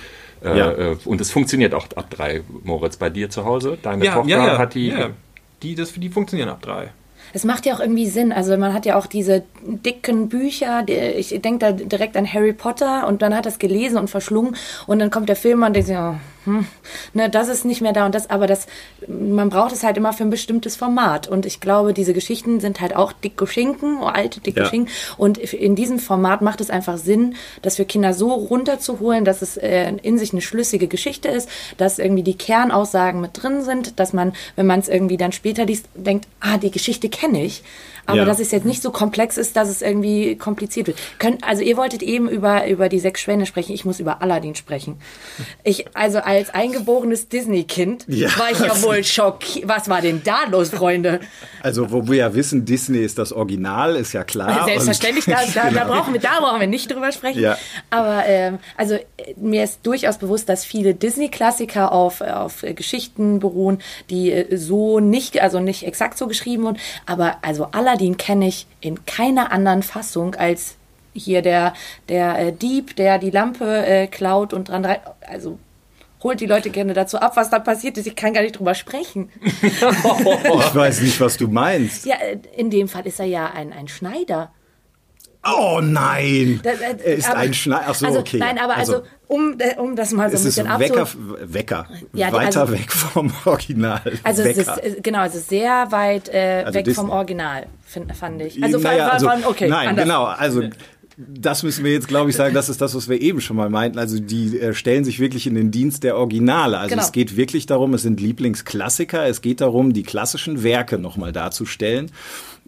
[0.44, 0.70] äh, Ja.
[0.72, 3.76] äh, und es funktioniert auch ab drei, Moritz, bei dir zu Hause.
[3.82, 4.58] Deine Ja, Tochter ja, ja.
[4.58, 4.88] hat die.
[4.88, 5.10] ja.
[5.62, 6.90] Die, das, die funktionieren ab drei.
[7.36, 8.32] Es macht ja auch irgendwie Sinn.
[8.32, 10.82] Also man hat ja auch diese dicken Bücher.
[10.82, 14.56] Die, ich denke da direkt an Harry Potter und dann hat das gelesen und verschlungen
[14.86, 16.14] und dann kommt der Film und denkt sich, oh,
[16.46, 16.66] hm,
[17.12, 18.30] ne, das ist nicht mehr da und das.
[18.30, 18.66] Aber das,
[19.06, 21.28] man braucht es halt immer für ein bestimmtes Format.
[21.28, 24.66] Und ich glaube, diese Geschichten sind halt auch dicke Schinken, oh, alte dicke Ja.
[24.66, 24.92] Schinken.
[25.18, 29.56] Und in diesem Format macht es einfach Sinn, das für Kinder so runterzuholen, dass es
[29.56, 34.12] äh, in sich eine schlüssige Geschichte ist, dass irgendwie die Kernaussagen mit drin sind, dass
[34.12, 37.62] man, wenn man es irgendwie dann später liest, denkt, ah, die Geschichte kenne ich.
[38.06, 38.24] Aber Ja.
[38.24, 40.98] dass es jetzt nicht so komplex ist, dass es irgendwie kompliziert wird.
[41.18, 44.54] Könnt, also ihr wolltet eben über, über die sechs Schwäne sprechen, ich muss über Aladdin
[44.54, 44.96] sprechen.
[45.64, 48.28] Ich, also als eingeborenes Disney-Kind Ja.
[48.38, 49.68] war ich ja wohl schockiert.
[49.68, 51.20] Was war denn da los, Freunde?
[51.62, 54.64] Also, wo wir ja wissen, Disney ist das Original, ist ja klar.
[54.66, 55.86] Selbstverständlich, da, da, da, Genau.
[55.94, 57.40] brauchen wir, da brauchen wir nicht drüber sprechen.
[57.40, 57.58] Ja.
[57.90, 59.00] Aber ähm, also äh,
[59.36, 63.78] mir ist durchaus bewusst, dass viele Disney-Klassiker auf, auf Geschichten beruhen,
[64.10, 66.78] die äh, so nicht, also nicht exakt so geschrieben wurden.
[67.06, 70.76] Aber also Aladdin kenne ich in keiner anderen Fassung als
[71.12, 71.72] hier der,
[72.08, 75.58] der äh, Dieb, der die Lampe äh, klaut und dran rei- Also
[76.22, 78.06] holt die Leute gerne dazu ab, was da passiert ist.
[78.06, 79.30] Ich kann gar nicht drüber sprechen.
[79.66, 82.04] Ich weiß nicht, was du meinst.
[82.06, 84.50] Ja, äh, in dem Fall ist er ja ein, ein Schneider.
[85.48, 86.60] Oh nein!
[86.62, 87.84] Da- da- er ist aber- ein Schneider.
[87.88, 88.38] Ach so, also, okay.
[88.38, 91.52] Nein, aber also, um, äh, um das mal so ein bisschen Wecker, abzuholen.
[91.54, 91.86] Wecker.
[92.14, 94.00] Ja, die- weiter also- weg vom Original.
[94.22, 94.84] Also es ist, Wecker.
[94.84, 97.00] äh, genau, es ist sehr weit äh, Also weg Disney.
[97.02, 98.62] vom Original, find, fand ich.
[98.62, 100.04] Also, naja, also, okay, nein, anders.
[100.04, 100.24] genau.
[100.24, 100.62] Also
[101.18, 102.52] das müssen wir jetzt, glaube ich, sagen.
[102.54, 103.98] Das ist das, was wir eben schon mal meinten.
[103.98, 106.76] Also die äh, stellen sich wirklich in den Dienst der Originale.
[106.76, 107.02] Also Genau.
[107.02, 109.26] es geht wirklich darum, es sind Lieblingsklassiker.
[109.26, 112.10] Es geht darum, die klassischen Werke nochmal darzustellen.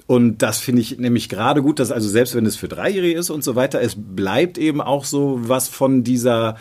[0.09, 3.29] Und das finde ich nämlich gerade gut, dass also selbst wenn es für Dreijährige ist
[3.29, 6.57] und so weiter, es bleibt eben auch so was von dieser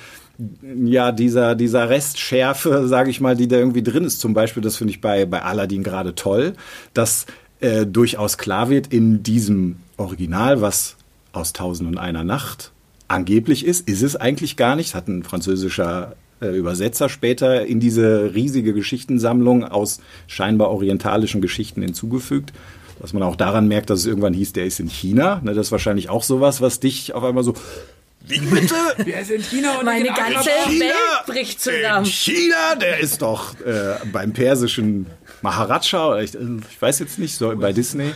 [0.61, 4.19] ja, dieser, dieser Restschärfe, sage ich mal, die da irgendwie drin ist.
[4.19, 6.53] Zum Beispiel, das finde ich bei, bei Aladdin gerade toll,
[6.93, 7.25] dass
[7.59, 10.97] äh, durchaus klar wird in diesem Original, was
[11.31, 12.71] aus Tausend und einer Nacht
[13.07, 14.93] angeblich ist, ist es eigentlich gar nicht.
[14.93, 22.53] Hat ein französischer äh, Übersetzer später in diese riesige Geschichtensammlung aus scheinbar orientalischen Geschichten hinzugefügt.
[22.99, 25.39] Dass man auch daran merkt, dass es irgendwann hieß, der ist in China.
[25.43, 27.53] Ne, das ist wahrscheinlich auch sowas, was dich auf einmal so,
[28.25, 28.75] wie bitte?
[28.97, 30.85] Wer ist in China und Meine in ganze China?
[30.85, 32.05] Welt bricht In zusammen.
[32.05, 35.05] China, der ist doch äh, beim persischen
[35.41, 38.11] Maharaja, oder ich, ich weiß jetzt nicht, so bei Disney.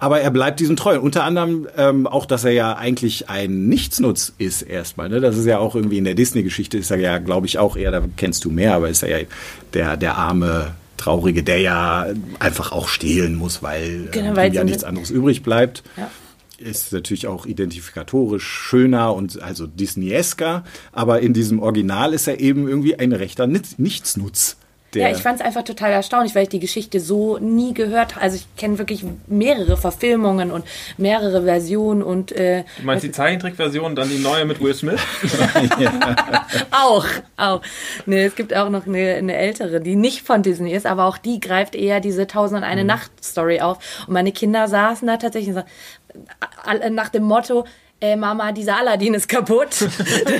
[0.00, 1.00] Aber er bleibt diesem treu.
[1.00, 5.08] Unter anderem ähm, auch, dass er ja eigentlich ein Nichtsnutz ist erstmal.
[5.08, 5.20] Ne?
[5.20, 7.90] Das ist ja auch irgendwie in der Disney-Geschichte ist er ja, glaube ich, auch eher,
[7.90, 9.26] da kennst du mehr, aber ist er ja
[9.74, 12.06] der, der arme Traurige, der ja
[12.38, 16.10] einfach auch stehlen muss, weil, Genau, äh, weil ihm ja nichts anderes übrig bleibt Ja.
[16.58, 22.68] ist natürlich auch identifikatorisch schöner und also Disneyesker, aber in diesem Original ist er eben
[22.68, 24.56] irgendwie ein rechter Nichtsnutz.
[24.98, 28.14] Der, Ja, ich fand es einfach total erstaunlich, weil ich die Geschichte so nie gehört
[28.14, 28.22] habe.
[28.24, 30.64] Also ich kenne wirklich mehrere Verfilmungen und
[30.96, 35.00] mehrere Versionen und äh, Du meinst die Zeichentrickversion, dann die neue mit Will Smith?
[36.70, 37.62] auch, auch.
[38.06, 41.18] Nee, es gibt auch noch eine, eine ältere, die nicht von Disney ist, aber auch
[41.18, 43.78] die greift eher diese Tausend und eine Nacht Story auf.
[44.06, 47.64] Und meine Kinder saßen da tatsächlich und sagten, nach dem Motto,
[48.00, 49.70] äh, Mama, dieser Aladdin ist kaputt.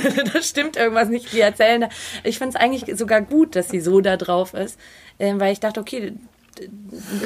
[0.33, 1.83] da stimmt irgendwas nicht, die erzählen.
[1.83, 1.89] da.
[2.25, 4.79] Ich finde es eigentlich sogar gut, dass sie so da drauf ist,
[5.19, 6.15] äh, weil ich dachte, okay,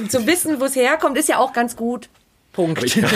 [0.09, 2.09] zu wissen, wo es herkommt, ist ja auch ganz gut.
[2.53, 2.85] Punkt.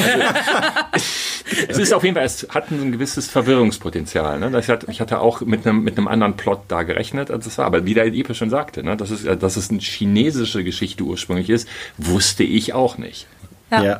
[1.69, 4.41] Es ist auf jeden Fall, es hat ein gewisses Verwirrungspotenzial.
[4.41, 4.59] Ne?
[4.59, 7.57] Ich, hatte, ich hatte auch mit einem, mit einem anderen Plot da gerechnet, als es
[7.57, 7.67] war.
[7.67, 8.97] Aber wie der Epe schon sagte, ne?
[8.97, 13.29] dass, es, dass es eine chinesische Geschichte ursprünglich ist, wusste ich auch nicht.
[13.71, 13.85] Ja.
[13.85, 13.99] ja,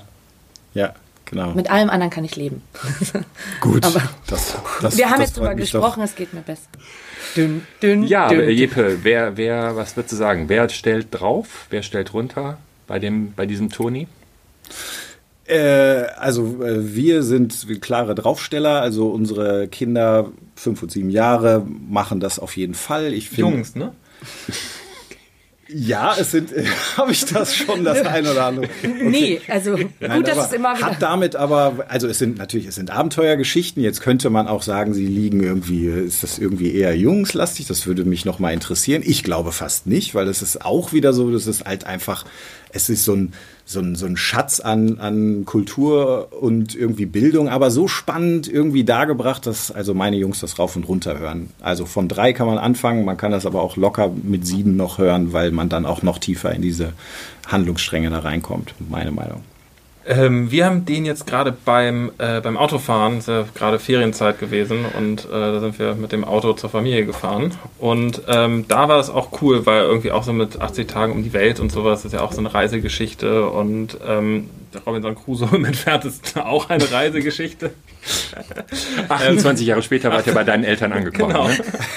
[0.75, 0.95] ja,
[1.27, 1.53] genau.
[1.53, 2.63] Mit allem anderen kann ich leben.
[3.61, 5.81] Gut, aber- das, das, Wir haben das jetzt drüber mich doch.
[5.81, 6.63] gesprochen, es geht mir besser.
[7.37, 8.51] Dünn, dünn, Ja, dünn, aber.
[8.51, 10.49] Jeppe, wer, wer, was würdest du sagen?
[10.49, 11.67] Wer stellt drauf?
[11.71, 12.57] Wer stellt runter
[12.87, 14.09] bei, dem, bei diesem Toni?
[15.47, 22.19] Äh, also äh, wir sind klare Draufsteller, also unsere Kinder fünf und sieben Jahre machen
[22.21, 23.13] das auf jeden Fall.
[23.13, 23.93] Ich finde, Jungs, ne?
[25.69, 26.51] Ja, es sind,
[26.97, 28.69] habe ich das schon das ein oder andere.
[28.83, 30.87] Nee, also gut, Nein, dass es immer wieder.
[30.87, 33.83] Hat damit aber, also es sind natürlich, es sind Abenteuergeschichten.
[33.83, 37.67] Jetzt könnte man auch sagen, sie liegen irgendwie, ist das irgendwie eher jungslastig?
[37.67, 39.03] Das würde mich noch mal interessieren.
[39.05, 42.25] Ich glaube fast nicht, weil es ist auch wieder so, das ist halt einfach,
[42.77, 43.33] es ist so ein,
[43.65, 48.85] so ein, so ein Schatz an, an Kultur und irgendwie Bildung, aber so spannend irgendwie
[48.85, 51.51] dargebracht, dass also meine Jungs das rauf und runter hören.
[51.61, 54.99] Also von drei kann man anfangen, man kann das aber auch locker mit sieben noch
[54.99, 56.93] hören, weil man dann auch noch tiefer in diese
[57.49, 59.43] Handlungsstränge da reinkommt, meine Meinung.
[60.09, 64.85] Ähm, wir haben den jetzt gerade beim, äh, beim Autofahren, ist ja gerade Ferienzeit gewesen
[64.97, 67.53] und äh, da sind wir mit dem Auto zur Familie gefahren.
[67.79, 71.25] Und ähm, da war es auch cool, weil irgendwie auch so mit 80 Tagen um
[71.25, 75.57] die Welt und sowas ist ja auch so eine Reisegeschichte und ähm, der Robinson Crusoe
[75.57, 77.73] im Entferntesten auch eine Reisegeschichte.
[79.09, 81.33] 28 Jahre später wart ihr bei deinen Eltern angekommen.
[81.33, 81.49] Genau.
[81.49, 81.57] Ne?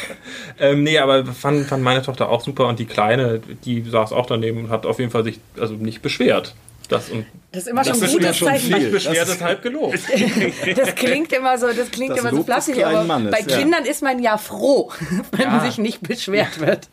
[0.59, 4.25] ähm, nee, aber fand, fand meine Tochter auch super und die Kleine, die saß auch
[4.25, 6.55] daneben und hat auf jeden Fall sich also nicht beschwert.
[6.89, 8.73] Das, und Das ist immer schon das ein ist gutes schon Zeichen.
[8.73, 9.99] nicht beschwert, Das ist halb gelobt.
[10.75, 13.57] Das klingt immer so, das klingt Das immer so flapsig, aber Mannes, bei ja.
[13.57, 14.91] Kindern ist man ja froh,
[15.31, 15.59] wenn Ja.
[15.61, 16.89] sich nicht beschwert wird.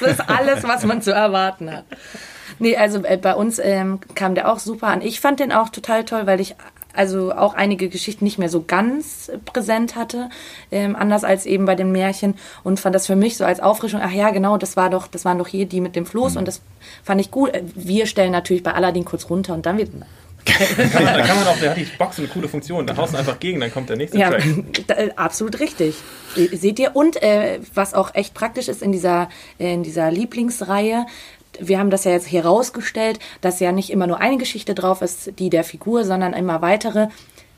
[0.00, 1.84] Das ist alles, was man zu erwarten hat.
[2.58, 5.02] Nee, also äh, bei uns ähm, kam der auch super an.
[5.02, 6.54] Ich fand den auch total toll, weil ich
[6.96, 10.30] also auch einige Geschichten nicht mehr so ganz präsent hatte,
[10.70, 12.34] ähm, anders als eben bei den Märchen
[12.64, 15.24] und fand das für mich so als Auffrischung, ach ja, genau, das war doch, das
[15.24, 16.38] waren doch hier die mit dem Floß mhm.
[16.38, 16.62] und das
[17.02, 17.50] fand ich gut.
[17.74, 19.90] Wir stellen natürlich bei Aladdin kurz runter und dann wird
[20.46, 22.96] da kann, man, da kann man auch, der hat die Box eine coole Funktion, da
[22.96, 24.44] haust du einfach gegen, dann kommt der nächste ja, Track.
[24.86, 25.96] Da, äh, absolut richtig.
[26.52, 26.94] Seht ihr?
[26.94, 29.28] Und äh, was auch echt praktisch ist in dieser,
[29.58, 31.06] in dieser Lieblingsreihe,
[31.60, 35.02] wir haben das ja jetzt hier rausgestellt, dass ja nicht immer nur eine Geschichte drauf
[35.02, 37.08] ist, die der Figur, sondern immer weitere.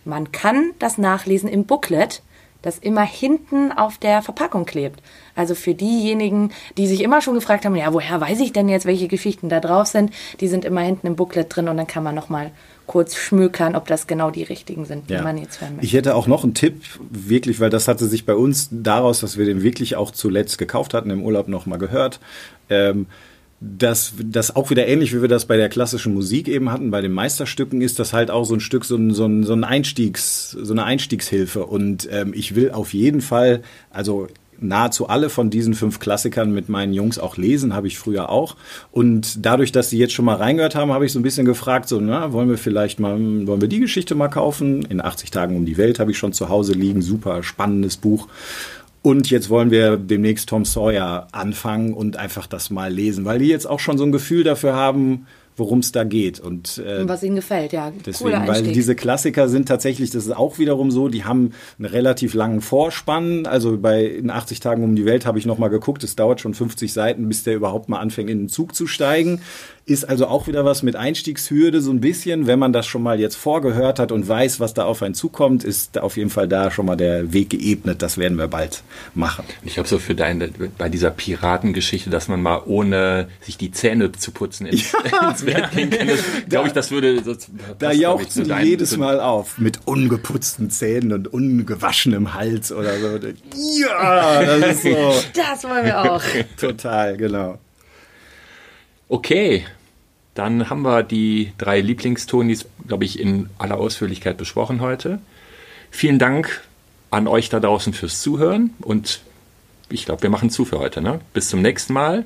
[0.05, 2.22] Man kann das nachlesen im Booklet,
[2.62, 5.01] das immer hinten auf der Verpackung klebt.
[5.36, 8.84] Also für diejenigen, die sich immer schon gefragt haben, ja, woher weiß ich denn jetzt,
[8.84, 12.03] welche Geschichten da drauf sind, die sind immer hinten im Booklet drin und dann kann
[12.03, 12.51] man nochmal
[12.86, 15.22] kurz schmökern, ob das genau die richtigen sind, die ja.
[15.22, 15.86] man jetzt hören möchte.
[15.86, 19.38] Ich hätte auch noch einen Tipp, wirklich, weil das hatte sich bei uns daraus, dass
[19.38, 22.18] wir den wirklich auch zuletzt gekauft hatten, im Urlaub nochmal gehört.
[22.70, 23.07] Ähm,
[23.61, 27.01] dass das auch wieder ähnlich, wie wir das bei der klassischen Musik eben hatten, bei
[27.01, 29.65] den Meisterstücken ist das halt auch so ein Stück, so ein, so ein, so ein
[29.65, 31.67] Einstiegs, so eine Einstiegshilfe.
[31.67, 34.29] Und ähm, ich will auf jeden Fall, also
[34.61, 38.57] nahezu alle von diesen fünf Klassikern mit meinen Jungs auch lesen, habe ich früher auch.
[38.93, 41.89] Und dadurch, dass sie jetzt schon mal reingehört haben, habe ich so ein bisschen gefragt,
[41.89, 44.83] so, na, wollen wir vielleicht mal, wollen wir die Geschichte mal kaufen?
[44.83, 48.29] In 80 Tagen um die Welt habe ich schon zu Hause liegen, super spannendes Buch.
[49.03, 53.46] Und jetzt wollen wir demnächst Tom Sawyer anfangen und einfach das mal lesen, weil die
[53.46, 55.26] jetzt auch schon so ein Gefühl dafür haben,
[55.59, 56.40] worum es da geht.
[56.40, 57.92] Und, äh, was ihnen gefällt, ja.
[58.07, 62.34] Deswegen, weil diese Klassiker sind tatsächlich, das ist auch wiederum so, die haben einen relativ
[62.34, 63.46] langen Vorspann.
[63.46, 66.55] Also bei in 80 Tagen um die Welt habe ich nochmal geguckt, es dauert schon
[66.55, 69.40] 50 Seiten, bis der überhaupt mal anfängt, in den Zug zu steigen.
[69.89, 72.47] Ist also auch wieder was mit Einstiegshürde so ein bisschen.
[72.47, 75.64] Wenn man das schon mal jetzt vorgehört hat und weiß, was da auf einen zukommt,
[75.64, 78.03] ist auf jeden Fall da schon mal der Weg geebnet.
[78.03, 78.82] Das werden wir bald
[79.14, 79.47] machen.
[79.64, 84.12] Ich glaube so für deine, bei dieser Piratengeschichte, dass man mal ohne sich die Zähne
[84.12, 85.30] zu putzen ins, ja.
[85.30, 86.07] ins Bett gehen kann,
[86.51, 87.22] glaube ich, das würde...
[87.22, 93.18] Das da jauchzen die jedes Mal auf mit ungeputzten Zähnen und ungewaschenem Hals oder so.
[93.80, 95.14] Ja, das ist so.
[95.34, 96.22] Das wollen wir auch.
[96.61, 97.59] Total, genau.
[99.09, 99.64] Okay,
[100.39, 105.18] dann haben wir die drei Lieblingstonis, glaube ich, in aller Ausführlichkeit besprochen heute.
[105.91, 106.62] Vielen Dank
[107.11, 109.20] an euch da draußen fürs Zuhören und
[109.89, 111.01] ich glaube, wir machen zu für heute.
[111.01, 111.20] Ne?
[111.32, 112.24] Bis zum nächsten Mal.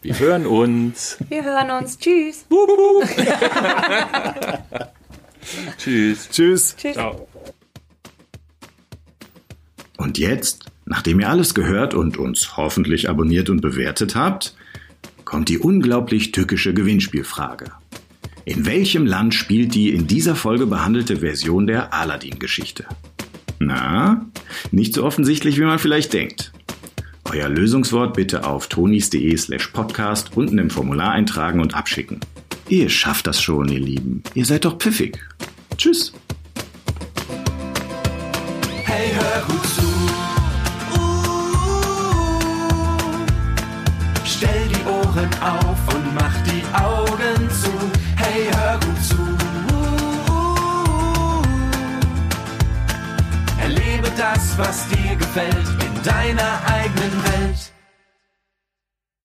[0.00, 1.18] Wir hören uns.
[1.28, 1.98] Wir hören uns.
[1.98, 2.46] Tschüss.
[5.76, 6.30] Tschüss.
[6.30, 6.76] Tschüss.
[6.76, 6.94] Tschüss.
[6.94, 7.28] Ciao.
[9.98, 14.54] Und jetzt, nachdem ihr alles gehört und uns hoffentlich abonniert und bewertet habt,
[15.30, 17.66] kommt die unglaublich tückische Gewinnspielfrage.
[18.46, 22.84] In welchem Land spielt die in dieser Folge behandelte Version der Aladdin-Geschichte?
[23.60, 24.26] Na,
[24.72, 26.50] nicht so offensichtlich, wie man vielleicht denkt.
[27.30, 32.18] Euer Lösungswort bitte auf tonis.de slash podcast unten im Formular eintragen und abschicken.
[32.68, 34.24] Ihr schafft das schon, ihr Lieben.
[34.34, 35.16] Ihr seid doch pfiffig.
[35.76, 36.12] Tschüss.
[38.84, 39.12] Hey,
[45.20, 47.70] Ohren auf und mach die Augen zu.
[48.16, 49.16] Hey, hör gut zu.
[53.60, 57.79] Erlebe das, was dir gefällt, in deiner eigenen Welt.